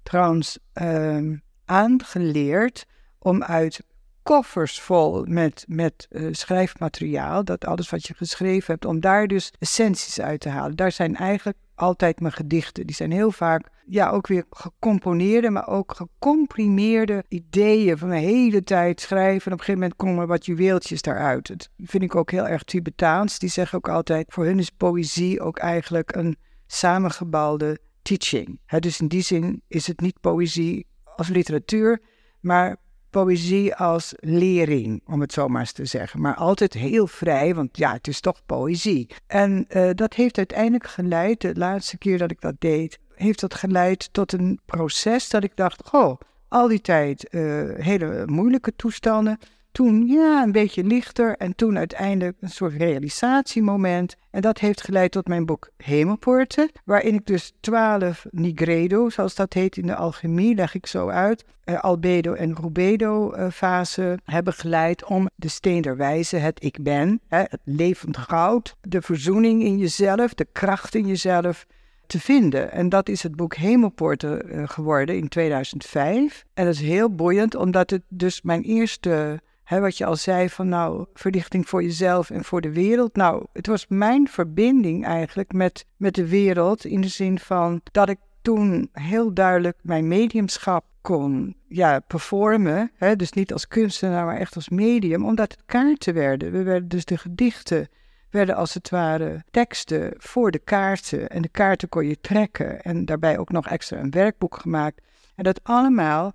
trouwens 0.04 0.60
uh, 0.82 1.38
aangeleerd 1.66 2.86
om 3.20 3.44
uit 3.44 3.80
koffers 4.24 4.82
vol 4.82 5.24
met, 5.26 5.66
met 5.68 6.08
uh, 6.10 6.28
schrijfmateriaal. 6.32 7.44
Dat 7.44 7.66
alles 7.66 7.90
wat 7.90 8.08
je 8.08 8.14
geschreven 8.14 8.74
hebt, 8.74 8.86
om 8.86 9.00
daar 9.00 9.28
dus 9.28 9.54
essenties 9.60 10.20
uit 10.20 10.40
te 10.40 10.50
halen. 10.50 10.76
Daar 10.76 10.92
zijn 10.92 11.16
eigenlijk 11.16 11.58
altijd 11.78 12.20
mijn 12.20 12.34
gedichten. 12.34 12.86
Die 12.86 12.96
zijn 12.96 13.12
heel 13.12 13.32
vaak, 13.32 13.70
ja, 13.86 14.10
ook 14.10 14.28
weer 14.28 14.46
gecomponeerde, 14.50 15.50
maar 15.50 15.68
ook 15.68 15.96
gecomprimeerde 15.96 17.24
ideeën 17.28 17.98
van 17.98 18.10
de 18.10 18.18
hele 18.18 18.64
tijd 18.64 19.02
schrijven. 19.02 19.46
En 19.46 19.54
op 19.54 19.60
een 19.60 19.66
gegeven 19.66 19.82
moment 19.82 19.96
komen 19.96 20.22
er 20.22 20.28
wat 20.28 20.46
juweeltjes 20.46 21.02
daaruit. 21.02 21.48
Dat 21.48 21.70
vind 21.78 22.04
ik 22.04 22.16
ook 22.16 22.32
heel 22.32 22.48
erg 22.48 22.64
Tibetaans. 22.64 23.40
Die 23.40 23.50
zeggen 23.50 23.78
ook 23.78 23.90
altijd, 23.90 24.26
voor 24.30 24.46
hun 24.46 24.60
is 24.60 24.70
poëzie 24.70 25.42
ook 25.42 25.58
eigenlijk 25.58 26.16
een 26.16 26.38
samengebouwde 26.66 27.80
teaching. 28.02 28.60
dus 28.80 29.00
in 29.00 29.08
die 29.08 29.22
zin 29.22 29.62
is 29.68 29.88
het 29.88 30.00
niet 30.00 30.22
poëzie 30.22 30.86
als 31.16 31.28
literatuur, 31.28 32.02
maar 32.40 32.78
poëzie 33.24 33.76
als 33.76 34.14
lering, 34.20 35.02
om 35.06 35.22
het 35.22 35.34
zo 35.34 35.48
maar 35.48 35.62
eens 35.62 35.72
te 35.72 35.86
zeggen. 35.86 36.22
Maar 36.22 36.36
altijd 36.36 36.74
heel 36.74 37.08
vrij, 37.08 37.56
want 37.56 37.78
ja, 37.78 37.94
het 37.94 38.08
is 38.08 38.20
toch 38.20 38.42
poëzie. 38.46 39.10
En 39.28 39.66
uh, 39.70 39.90
dat 39.94 40.14
heeft 40.14 40.38
uiteindelijk 40.38 40.88
geleid, 40.88 41.42
de 41.42 41.56
laatste 41.56 41.98
keer 41.98 42.18
dat 42.18 42.32
ik 42.32 42.42
dat 42.42 42.56
deed, 42.60 43.00
heeft 43.16 43.40
dat 43.40 43.54
geleid 43.54 44.10
tot 44.12 44.34
een 44.34 44.60
proces 44.66 45.30
dat 45.30 45.44
ik 45.44 45.52
dacht, 45.56 45.92
oh, 45.92 46.20
al 46.48 46.68
die 46.68 46.82
tijd 46.82 47.28
uh, 47.32 47.64
hele 47.76 48.24
moeilijke 48.26 48.76
toestanden. 48.76 49.40
Toen 49.78 50.08
ja, 50.08 50.44
een 50.44 50.52
beetje 50.52 50.84
lichter 50.84 51.36
en 51.36 51.56
toen 51.56 51.78
uiteindelijk 51.78 52.38
een 52.40 52.50
soort 52.50 52.74
realisatiemoment. 52.74 54.16
En 54.32 54.42
dat 54.42 54.60
heeft 54.60 54.82
geleid 54.82 55.12
tot 55.12 55.28
mijn 55.28 55.46
boek 55.46 55.70
Hemelpoorten, 55.78 56.72
waarin 56.86 57.14
ik 57.14 57.26
dus 57.26 57.54
twaalf 57.60 58.26
nigredo, 58.32 59.10
zoals 59.10 59.36
dat 59.36 59.54
heet 59.54 59.78
in 59.78 59.88
de 59.88 59.96
alchemie, 59.96 60.56
leg 60.56 60.76
ik 60.76 60.86
zo 60.86 61.10
uit, 61.10 61.46
uh, 61.66 61.80
albedo 61.80 62.34
en 62.34 62.56
rubedo 62.56 63.34
uh, 63.34 63.50
fase 63.50 64.20
hebben 64.24 64.54
geleid 64.54 65.06
om 65.06 65.30
de 65.36 65.48
steen 65.48 65.82
der 65.82 65.98
wijze, 65.98 66.36
het 66.36 66.64
ik 66.64 66.84
ben, 66.84 67.22
hè, 67.28 67.40
het 67.40 67.62
levend 67.64 68.18
goud, 68.18 68.76
de 68.82 69.02
verzoening 69.02 69.64
in 69.64 69.78
jezelf, 69.78 70.34
de 70.34 70.48
kracht 70.52 70.96
in 70.96 71.08
jezelf, 71.08 71.66
te 72.08 72.20
vinden. 72.20 72.72
En 72.72 72.90
dat 72.90 73.10
is 73.10 73.24
het 73.24 73.36
boek 73.36 73.56
Hemelpoorten 73.56 74.56
uh, 74.56 74.70
geworden 74.70 75.18
in 75.18 75.28
2005. 75.28 76.46
En 76.54 76.66
dat 76.66 76.74
is 76.74 76.82
heel 76.82 77.16
boeiend, 77.16 77.56
omdat 77.56 77.90
het 77.90 78.02
dus 78.08 78.42
mijn 78.42 78.62
eerste 78.62 79.42
wat 79.70 79.98
je 79.98 80.06
al 80.06 80.16
zei 80.16 80.50
van 80.50 80.70
nou, 80.70 81.06
verlichting 81.14 81.70
voor 81.70 81.84
jezelf 81.84 82.30
en 82.30 82.44
voor 82.44 82.62
de 82.62 82.72
wereld. 82.72 83.16
Nou, 83.16 83.46
het 83.54 83.68
was 83.68 83.86
mijn 83.88 84.28
verbinding 84.28 85.06
eigenlijk 85.06 85.54
met, 85.54 85.86
met 85.98 86.16
de 86.16 86.28
wereld 86.28 86.86
in 86.86 87.02
de 87.02 87.08
zin 87.08 87.40
van 87.40 87.82
dat 87.92 88.10
ik 88.10 88.18
toen 88.42 88.90
heel 88.92 89.34
duidelijk 89.34 89.78
mijn 89.82 90.08
mediumschap 90.08 90.86
kon 91.02 91.56
ja, 91.68 92.00
performen. 92.00 92.92
dus 93.16 93.32
niet 93.32 93.54
als 93.54 93.68
kunstenaar, 93.68 94.26
maar 94.26 94.38
echt 94.38 94.56
als 94.56 94.70
medium, 94.70 95.26
omdat 95.26 95.52
het 95.52 95.62
kaarten 95.66 96.14
werden. 96.14 96.52
We 96.52 96.64
werden 96.64 96.90
dus 96.90 97.06
de 97.06 97.18
gedichten 97.18 97.88
werden 98.30 98.56
als 98.56 98.74
het 98.74 98.90
ware 98.90 99.44
teksten 99.52 100.14
voor 100.18 100.52
de 100.52 100.60
kaarten. 100.60 101.30
En 101.30 101.42
de 101.42 101.50
kaarten 101.50 101.90
kon 101.90 102.08
je 102.08 102.20
trekken 102.22 102.82
en 102.82 103.06
daarbij 103.06 103.38
ook 103.38 103.52
nog 103.52 103.68
extra 103.68 104.00
een 104.00 104.12
werkboek 104.12 104.58
gemaakt. 104.58 105.02
En 105.36 105.44
dat 105.44 105.60
allemaal 105.64 106.34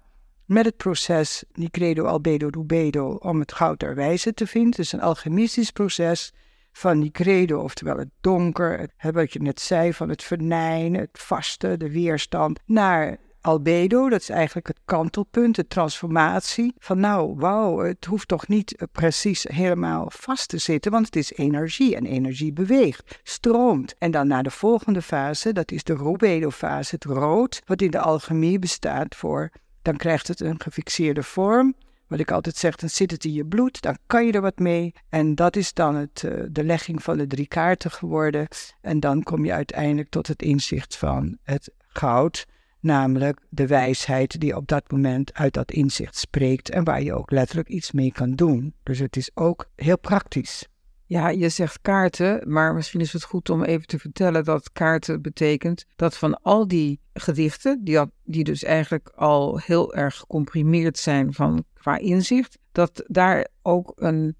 met 0.53 0.65
het 0.65 0.77
proces 0.77 1.45
Nicredo 1.53 2.05
Albedo 2.05 2.49
Rubedo 2.51 3.15
om 3.15 3.41
het 3.41 3.53
goud 3.53 3.81
der 3.81 3.95
wijze 3.95 4.35
te 4.35 4.47
vinden. 4.47 4.71
Dus 4.71 4.93
een 4.93 5.01
alchemistisch 5.01 5.71
proces 5.71 6.33
van 6.73 6.99
Nicredo, 6.99 7.61
oftewel 7.61 7.99
het 7.99 8.11
donker, 8.21 8.89
het, 8.97 9.15
wat 9.15 9.33
je 9.33 9.43
net 9.43 9.61
zei, 9.61 9.93
van 9.93 10.09
het 10.09 10.23
venijn, 10.23 10.95
het 10.95 11.19
vaste, 11.19 11.77
de 11.77 11.91
weerstand, 11.91 12.61
naar 12.67 13.19
albedo, 13.41 14.09
dat 14.09 14.21
is 14.21 14.29
eigenlijk 14.29 14.67
het 14.67 14.81
kantelpunt, 14.85 15.57
de 15.57 15.67
transformatie. 15.67 16.75
Van 16.79 17.01
nou, 17.01 17.35
wauw, 17.37 17.79
het 17.79 18.05
hoeft 18.05 18.29
toch 18.29 18.49
niet 18.49 18.77
eh, 18.77 18.89
precies 18.93 19.47
helemaal 19.49 20.11
vast 20.15 20.49
te 20.49 20.59
zitten, 20.59 20.91
want 20.91 21.07
het 21.07 21.17
is 21.17 21.33
energie 21.33 21.97
en 21.97 22.07
energie 22.07 22.53
beweegt, 22.53 23.21
stroomt. 23.23 23.95
En 23.99 24.11
dan 24.11 24.27
naar 24.27 24.43
de 24.43 24.51
volgende 24.51 25.03
fase, 25.03 25.53
dat 25.53 25.71
is 25.71 25.85
de 25.85 25.95
rubedo-fase, 25.95 26.95
het 26.95 27.05
rood, 27.05 27.63
wat 27.67 27.83
in 27.83 27.91
de 27.91 28.01
alchemie 28.01 28.59
bestaat 28.59 29.15
voor, 29.15 29.51
dan 29.83 29.97
krijgt 29.97 30.29
het 30.29 30.41
een 30.41 30.61
gefixeerde 30.61 31.23
vorm. 31.23 31.75
Wat 32.07 32.21
ik 32.21 32.31
altijd 32.31 32.57
zeg, 32.57 32.77
dan 32.77 32.89
zit 32.89 33.11
het 33.11 33.25
in 33.25 33.33
je 33.33 33.45
bloed, 33.45 33.83
dan 33.83 33.99
kan 34.07 34.27
je 34.27 34.33
er 34.33 34.41
wat 34.41 34.59
mee. 34.59 34.95
En 35.09 35.35
dat 35.35 35.57
is 35.57 35.73
dan 35.73 35.95
het, 35.95 36.23
uh, 36.27 36.43
de 36.51 36.65
legging 36.65 37.03
van 37.03 37.19
de 37.19 37.27
drie 37.27 37.47
kaarten 37.47 37.91
geworden. 37.91 38.49
En 38.81 39.01
dan 39.01 39.23
kom 39.23 39.45
je 39.45 39.53
uiteindelijk 39.53 40.11
tot 40.11 40.27
het 40.27 40.43
inzicht 40.43 40.97
van 40.97 41.39
het 41.43 41.71
goud 41.87 42.47
namelijk 42.83 43.41
de 43.49 43.67
wijsheid 43.67 44.41
die 44.41 44.57
op 44.57 44.69
dat 44.69 44.91
moment 44.91 45.35
uit 45.35 45.55
dat 45.55 45.73
inzicht 45.73 46.17
spreekt 46.17 46.71
en 46.71 46.85
waar 46.85 47.03
je 47.03 47.15
ook 47.15 47.31
letterlijk 47.31 47.69
iets 47.69 47.93
mee 47.93 48.13
kan 48.13 48.35
doen. 48.35 48.75
Dus 48.83 48.99
het 48.99 49.17
is 49.17 49.31
ook 49.35 49.71
heel 49.77 49.99
praktisch. 49.99 50.67
Ja, 51.13 51.29
je 51.29 51.49
zegt 51.49 51.81
kaarten, 51.81 52.43
maar 52.47 52.75
misschien 52.75 53.01
is 53.01 53.13
het 53.13 53.25
goed 53.25 53.51
om 53.51 53.63
even 53.63 53.87
te 53.87 53.99
vertellen 53.99 54.45
dat 54.45 54.73
kaarten 54.73 55.23
betekent 55.23 55.85
dat 55.97 56.17
van 56.17 56.43
al 56.43 56.69
die 56.69 57.01
gedichten, 57.15 57.85
die, 57.85 58.01
die 58.25 58.45
dus 58.45 58.65
eigenlijk 58.65 59.09
al 59.15 59.59
heel 59.59 59.95
erg 59.95 60.17
gecomprimeerd 60.17 60.99
zijn 60.99 61.33
van, 61.33 61.65
qua 61.75 61.99
inzicht, 61.99 62.59
dat 62.73 63.05
daar 63.07 63.49
ook 63.63 63.93
een 63.95 64.37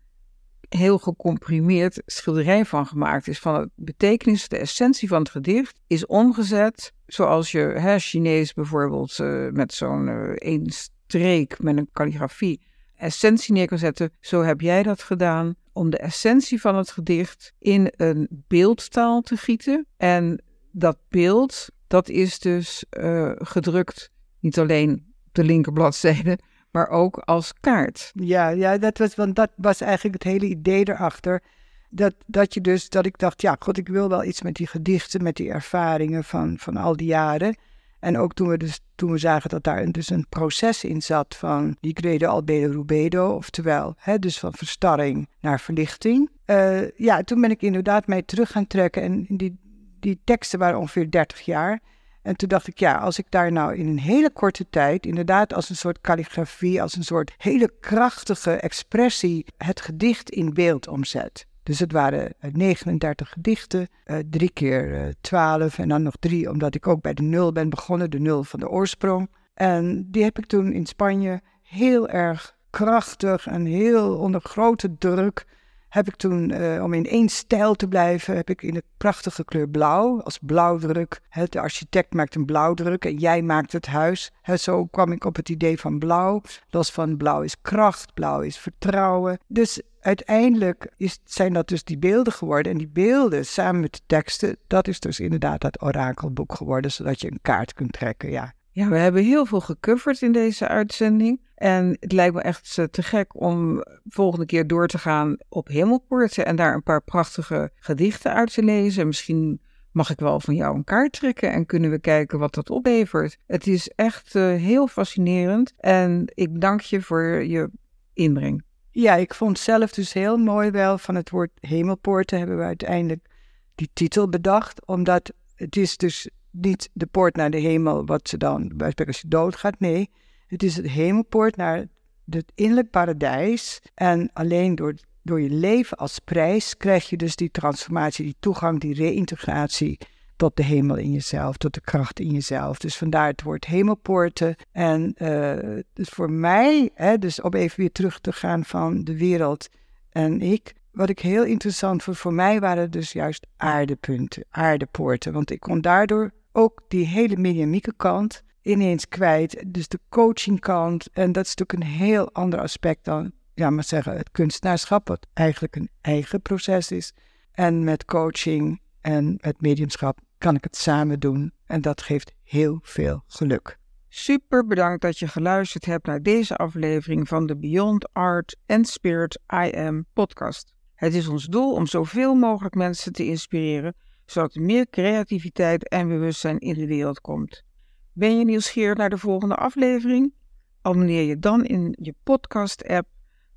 heel 0.69 0.99
gecomprimeerd 0.99 2.03
schilderij 2.07 2.65
van 2.65 2.87
gemaakt 2.87 3.29
is. 3.29 3.39
Van 3.39 3.55
het 3.55 3.71
betekenis, 3.75 4.49
de 4.49 4.59
essentie 4.59 5.09
van 5.09 5.19
het 5.19 5.31
gedicht 5.31 5.81
is 5.87 6.07
omgezet 6.07 6.93
zoals 7.07 7.53
je 7.53 7.61
hè, 7.61 7.99
Chinees 7.99 8.53
bijvoorbeeld 8.53 9.19
uh, 9.19 9.51
met 9.51 9.73
zo'n 9.73 10.07
uh, 10.07 10.31
één 10.35 10.71
streek 10.71 11.63
met 11.63 11.77
een 11.77 11.89
kalligrafie 11.93 12.61
essentie 12.97 13.53
neer 13.53 13.67
kan 13.67 13.79
zetten. 13.79 14.13
Zo 14.21 14.43
heb 14.43 14.61
jij 14.61 14.83
dat 14.83 15.03
gedaan 15.03 15.57
om 15.73 15.91
de 15.91 15.99
essentie 15.99 16.61
van 16.61 16.77
het 16.77 16.91
gedicht 16.91 17.53
in 17.59 17.93
een 17.97 18.29
beeldtaal 18.31 19.21
te 19.21 19.37
gieten. 19.37 19.87
En 19.97 20.43
dat 20.71 20.97
beeld, 21.09 21.69
dat 21.87 22.09
is 22.09 22.39
dus 22.39 22.85
uh, 22.91 23.33
gedrukt 23.35 24.11
niet 24.41 24.59
alleen 24.59 24.93
op 25.27 25.35
de 25.35 25.45
linkerbladzijde, 25.45 26.39
maar 26.71 26.89
ook 26.89 27.17
als 27.17 27.53
kaart. 27.61 28.11
Ja, 28.15 28.49
ja 28.49 28.79
dat, 28.79 28.99
was, 28.99 29.15
want 29.15 29.37
dat 29.37 29.51
was 29.57 29.81
eigenlijk 29.81 30.25
het 30.25 30.33
hele 30.33 30.47
idee 30.47 30.89
erachter. 30.89 31.43
Dat, 31.91 32.15
dat 32.27 32.55
je 32.55 32.61
dus, 32.61 32.89
dat 32.89 33.07
ik 33.07 33.19
dacht, 33.19 33.43
ja, 33.43 33.57
god, 33.59 33.79
ik 33.79 33.89
wil 33.89 34.09
wel 34.09 34.25
iets 34.25 34.43
met 34.43 34.55
die 34.55 34.67
gedichten, 34.67 35.23
met 35.23 35.37
die 35.37 35.51
ervaringen 35.51 36.25
van, 36.25 36.59
van 36.59 36.77
al 36.77 36.97
die 36.97 37.07
jaren. 37.07 37.57
En 38.03 38.19
ook 38.19 38.35
toen 38.35 38.49
we, 38.49 38.57
dus, 38.57 38.81
toen 38.95 39.11
we 39.11 39.19
zagen 39.19 39.51
dat 39.51 39.65
daar 39.65 39.93
dus 39.93 40.11
een 40.11 40.27
proces 40.29 40.85
in 40.85 41.03
zat 41.03 41.37
van 41.37 41.77
die 41.81 41.93
credo 41.93 42.27
albedo 42.27 42.73
rubedo, 42.73 43.35
oftewel, 43.35 43.95
hè, 43.97 44.19
dus 44.19 44.39
van 44.39 44.53
verstarring 44.53 45.29
naar 45.41 45.61
verlichting. 45.61 46.31
Uh, 46.47 46.91
ja, 46.91 47.23
toen 47.23 47.41
ben 47.41 47.51
ik 47.51 47.63
inderdaad 47.63 48.07
mij 48.07 48.23
terug 48.23 48.51
gaan 48.51 48.67
trekken 48.67 49.03
en 49.03 49.27
die, 49.29 49.59
die 50.01 50.21
teksten 50.25 50.59
waren 50.59 50.79
ongeveer 50.79 51.11
30 51.11 51.41
jaar. 51.41 51.81
En 52.23 52.37
toen 52.37 52.49
dacht 52.49 52.67
ik, 52.67 52.79
ja, 52.79 52.97
als 52.97 53.19
ik 53.19 53.27
daar 53.29 53.53
nou 53.53 53.77
in 53.77 53.87
een 53.87 53.99
hele 53.99 54.31
korte 54.31 54.67
tijd, 54.71 55.07
inderdaad 55.07 55.55
als 55.55 55.71
een 55.71 55.77
soort 55.77 56.01
kalligrafie, 56.01 56.83
als 56.83 56.97
een 56.97 57.05
soort 57.05 57.35
hele 57.37 57.73
krachtige 57.81 58.53
expressie, 58.53 59.47
het 59.57 59.81
gedicht 59.81 60.31
in 60.31 60.55
beeld 60.55 60.89
omzet. 60.89 61.47
Dus 61.63 61.79
het 61.79 61.93
waren 61.93 62.35
39 62.53 63.27
eh, 63.27 63.33
gedichten, 63.33 63.89
uh, 64.07 64.17
drie 64.31 64.51
keer 64.51 65.15
12 65.21 65.79
en 65.79 65.89
dan 65.89 66.03
nog 66.03 66.15
drie, 66.21 66.51
omdat 66.51 66.75
ik 66.75 66.87
ook 66.87 67.03
bij 67.03 67.15
de 67.15 67.23
nul 67.23 67.53
ben 67.53 67.69
begonnen, 67.69 68.11
de 68.11 68.21
nul 68.21 68.45
van 68.45 68.61
de 68.61 68.69
oorsprong. 68.69 69.31
En 69.55 70.11
die 70.11 70.23
heb 70.23 70.39
ik 70.39 70.47
toen 70.47 70.73
in 70.73 70.87
Spanje 70.87 71.41
heel 71.63 72.09
erg 72.09 72.57
krachtig 72.71 73.47
en 73.47 73.65
heel 73.65 74.17
onder 74.17 74.41
grote 74.41 74.99
druk 74.99 75.45
heb 75.93 76.09
ik 76.09 76.17
toen, 76.17 76.51
uh, 76.51 76.83
om 76.83 76.93
in 76.93 77.07
één 77.07 77.29
stijl 77.29 77.75
te 77.75 77.89
blijven, 77.89 78.37
heb 78.37 78.51
ik 78.51 78.63
in 78.63 78.75
de 78.75 78.83
prachtige 78.97 79.45
kleur 79.45 79.69
blauw, 79.69 80.23
als 80.23 80.39
blauwdruk. 80.43 81.21
Hè, 81.29 81.45
de 81.45 81.61
architect 81.61 82.15
maakt 82.15 82.35
een 82.35 82.45
blauwdruk 82.45 83.05
en 83.05 83.17
jij 83.17 83.43
maakt 83.43 83.73
het 83.73 83.87
huis. 83.87 84.31
Hè, 84.43 84.57
zo 84.57 84.85
kwam 84.85 85.13
ik 85.13 85.25
op 85.25 85.37
het 85.37 85.49
idee 85.49 85.81
van 85.81 85.99
blauw. 85.99 86.41
Los 86.69 86.91
van 86.91 87.17
blauw 87.17 87.43
is 87.43 87.61
kracht, 87.63 88.15
blauw 88.15 88.41
is 88.41 88.59
vertrouwen. 88.59 89.39
Dus 89.47 89.83
uiteindelijk 90.01 90.93
is, 90.97 91.19
zijn 91.25 91.53
dat 91.53 91.69
dus 91.69 91.85
die 91.85 91.99
beelden 91.99 92.33
geworden. 92.33 92.73
En 92.73 92.79
die 92.79 92.89
beelden 92.89 93.47
samen 93.47 93.81
met 93.81 93.93
de 93.93 94.01
teksten, 94.07 94.57
dat 94.67 94.89
is 94.89 95.01
dus 95.01 95.21
inderdaad 95.21 95.61
dat 95.61 95.83
orakelboek 95.83 96.55
geworden, 96.55 96.93
zodat 96.93 97.21
je 97.21 97.31
een 97.31 97.43
kaart 97.43 97.73
kunt 97.73 97.93
trekken, 97.93 98.31
ja. 98.31 98.53
Ja, 98.75 98.89
we 98.89 98.97
hebben 98.97 99.25
heel 99.25 99.47
veel 99.47 99.61
gecoverd 99.61 100.23
in 100.23 100.33
deze 100.33 100.69
uitzending. 100.69 101.41
En 101.55 101.97
het 102.01 102.13
lijkt 102.13 102.35
me 102.35 102.41
echt 102.41 102.79
eh, 102.79 102.85
te 102.85 103.03
gek 103.03 103.41
om 103.41 103.83
volgende 104.09 104.47
keer 104.47 104.67
door 104.67 104.87
te 104.87 104.99
gaan 104.99 105.37
op 105.49 105.69
Hemelpoorten 105.69 106.47
en 106.47 106.57
daar 106.57 106.75
een 106.75 106.83
paar 106.83 107.03
prachtige 107.03 107.71
gedichten 107.75 108.33
uit 108.33 108.53
te 108.53 108.63
lezen. 108.63 109.07
Misschien 109.07 109.61
mag 109.91 110.11
ik 110.11 110.21
wel 110.21 110.41
van 110.41 110.55
jou 110.55 110.77
een 110.77 110.85
kaart 110.85 111.13
trekken 111.13 111.53
en 111.53 111.67
kunnen 111.67 111.91
we 111.91 111.99
kijken 111.99 112.39
wat 112.39 112.55
dat 112.55 112.71
oplevert. 112.71 113.39
Het 113.47 113.67
is 113.67 113.89
echt 113.89 114.35
uh, 114.35 114.43
heel 114.43 114.87
fascinerend 114.87 115.73
en 115.77 116.25
ik 116.35 116.61
dank 116.61 116.81
je 116.81 117.03
voor 117.03 117.45
je 117.45 117.71
inbreng. 118.13 118.65
Ja, 118.91 119.15
ik 119.15 119.35
vond 119.35 119.59
zelf 119.59 119.93
dus 119.93 120.13
heel 120.13 120.37
mooi 120.37 120.71
wel 120.71 120.99
van 120.99 121.15
het 121.15 121.31
woord 121.31 121.51
hemelpoorten 121.61 122.39
hebben 122.39 122.59
we 122.59 122.65
uiteindelijk 122.65 123.27
die 123.75 123.91
titel 123.93 124.29
bedacht, 124.29 124.87
omdat 124.87 125.33
het 125.55 125.77
is 125.77 125.97
dus 125.97 126.31
niet 126.53 126.89
de 126.93 127.07
poort 127.07 127.37
naar 127.37 127.51
de 127.51 127.59
hemel, 127.59 128.07
wat 128.07 128.29
ze 128.29 128.37
dan 128.37 128.73
bij 128.75 128.93
als 129.07 129.21
je 129.21 129.29
doodgaat. 129.29 129.81
Nee, 129.81 130.11
het 130.47 130.63
is 130.63 130.77
het 130.77 130.87
hemelpoort 130.87 131.57
naar 131.57 131.87
het 132.31 132.53
innerlijk 132.55 132.91
paradijs. 132.91 133.83
En 133.95 134.31
alleen 134.33 134.75
door, 134.75 134.95
door 135.23 135.41
je 135.41 135.51
leven 135.51 135.97
als 135.97 136.19
prijs 136.19 136.77
krijg 136.77 137.11
je 137.11 137.17
dus 137.17 137.37
die 137.37 137.51
transformatie, 137.51 138.25
die 138.25 138.37
toegang, 138.41 138.81
die 138.81 138.95
reïntegratie 138.95 139.99
tot 140.37 140.57
de 140.57 140.65
hemel 140.65 140.97
in 140.97 141.13
jezelf, 141.13 141.57
tot 141.57 141.75
de 141.75 141.81
kracht 141.81 142.21
in 142.21 142.31
jezelf. 142.31 142.79
Dus 142.79 142.97
vandaar 142.97 143.27
het 143.27 143.43
woord 143.43 143.65
hemelpoorten. 143.65 144.57
En 144.73 145.15
uh, 145.19 145.79
dus 145.93 146.09
voor 146.09 146.31
mij, 146.31 146.91
hè, 146.95 147.19
dus 147.19 147.41
om 147.41 147.55
even 147.55 147.81
weer 147.81 147.93
terug 147.93 148.21
te 148.21 148.33
gaan 148.33 148.65
van 148.65 149.05
de 149.05 149.17
wereld 149.17 149.69
en 150.13 150.41
ik, 150.41 150.75
wat 150.91 151.09
ik 151.09 151.19
heel 151.19 151.45
interessant 151.45 152.03
vond, 152.03 152.19
voor 152.19 152.33
mij 152.33 152.61
waren 152.61 152.91
dus 152.91 153.13
juist 153.13 153.47
aardepunten, 153.57 154.45
aardepoorten. 154.51 155.33
Want 155.33 155.51
ik 155.51 155.61
kon 155.61 155.81
daardoor 155.81 156.33
ook 156.53 156.83
die 156.89 157.07
hele 157.07 157.37
mediamieke 157.37 157.95
kant 157.97 158.43
ineens 158.63 159.09
kwijt. 159.09 159.65
Dus 159.67 159.89
de 159.89 159.99
coachingkant. 160.09 161.09
En 161.13 161.33
dat 161.33 161.45
is 161.45 161.55
natuurlijk 161.55 161.73
een 161.73 161.97
heel 161.99 162.33
ander 162.33 162.61
aspect 162.61 163.05
dan, 163.05 163.33
ja, 163.55 163.71
maar 163.71 163.85
zeggen, 163.85 164.17
het 164.17 164.31
kunstenaarschap, 164.31 165.09
wat 165.09 165.27
eigenlijk 165.33 165.77
een 165.77 165.91
eigen 166.01 166.43
proces 166.43 166.91
is. 166.91 167.15
En 167.53 167.85
met 167.85 168.05
coaching 168.05 168.81
en 169.01 169.39
met 169.41 169.61
mediumschap 169.61 170.19
kan 170.39 170.55
ik 170.55 170.65
het 170.65 170.77
samen 170.77 171.21
doen. 171.21 171.53
En 171.67 171.81
dat 171.81 172.03
geeft 172.03 172.33
heel 172.43 172.79
veel 172.83 173.23
geluk. 173.27 173.79
Super 174.09 174.67
bedankt 174.67 175.03
dat 175.03 175.19
je 175.19 175.29
geluisterd 175.29 175.85
hebt 175.85 176.07
naar 176.07 176.23
deze 176.23 176.57
aflevering 176.57 177.29
van 177.29 177.47
de 177.47 177.57
Beyond 177.57 178.13
Art 178.13 178.57
and 178.67 178.89
Spirit 178.89 179.41
I 179.65 179.77
Am 179.77 180.07
podcast. 180.13 180.75
Het 180.95 181.15
is 181.15 181.29
ons 181.29 181.45
doel 181.45 181.75
om 181.75 181.87
zoveel 181.87 182.35
mogelijk 182.35 182.75
mensen 182.75 183.13
te 183.13 183.27
inspireren 183.27 183.95
zodat 184.27 184.55
er 184.55 184.63
meer 184.63 184.87
creativiteit 184.91 185.89
en 185.89 186.09
bewustzijn 186.09 186.59
in 186.59 186.75
de 186.75 186.87
wereld 186.87 187.21
komt. 187.21 187.65
Ben 188.13 188.39
je 188.39 188.45
nieuwsgierig 188.45 188.97
naar 188.97 189.11
de 189.11 189.19
volgende 189.19 189.55
aflevering? 189.55 190.35
Abonneer 190.83 191.23
je 191.23 191.39
dan 191.39 191.65
in 191.65 191.97
je 192.01 192.15
podcast-app 192.23 193.09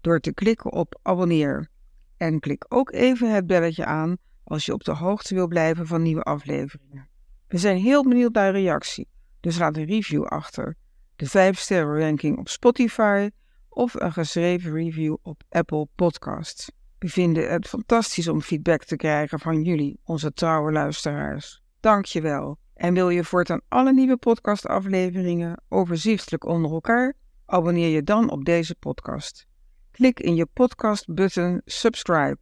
door 0.02 0.20
te 0.20 0.34
klikken 0.34 0.72
op 0.72 1.00
abonneer. 1.02 1.70
En 2.18 2.40
klik 2.40 2.66
ook 2.68 2.92
even 2.92 3.34
het 3.34 3.48
belletje 3.48 3.86
aan 3.86 4.18
als 4.44 4.66
je 4.66 4.74
op 4.74 4.84
de 4.84 4.92
hoogte 4.92 5.36
wil 5.36 5.48
blijven 5.48 5.88
van 5.88 6.02
nieuwe 6.02 6.24
afleveringen. 6.24 7.08
We 7.48 7.58
zijn 7.58 7.78
heel 7.78 8.04
benieuwd 8.04 8.34
naar 8.34 8.52
reactie, 8.52 9.08
dus 9.40 9.58
laat 9.58 9.78
een 9.78 9.86
review 9.86 10.24
achter. 10.24 10.76
De 11.16 11.26
5 11.26 11.60
sterren 11.60 12.00
ranking 12.00 12.38
op 12.38 12.50
Spotify 12.50 13.30
of 13.70 13.94
een 13.94 14.14
geschreven 14.14 14.72
review 14.74 15.16
op 15.22 15.44
Apple 15.50 15.88
Podcasts. 15.96 16.72
We 17.00 17.10
vinden 17.10 17.52
het 17.52 17.68
fantastisch 17.68 18.28
om 18.28 18.42
feedback 18.42 18.84
te 18.84 18.96
krijgen 18.96 19.40
van 19.40 19.62
jullie, 19.62 20.00
onze 20.04 20.34
trouwe 20.34 20.72
luisteraars. 20.72 21.64
Dank 21.80 22.06
je 22.06 22.22
wel. 22.22 22.58
En 22.74 22.94
wil 22.94 23.10
je 23.10 23.24
voortaan 23.24 23.62
alle 23.68 23.94
nieuwe 23.94 24.18
podcastafleveringen 24.18 25.62
overzichtelijk 25.70 26.46
onder 26.46 26.72
elkaar? 26.72 27.14
Abonneer 27.46 27.90
je 27.90 28.04
dan 28.04 28.30
op 28.30 28.46
deze 28.46 28.76
podcast. 28.76 29.48
Klik 29.92 30.20
in 30.20 30.36
je 30.36 30.46
podcast-button 30.46 31.62
subscribe 31.66 32.38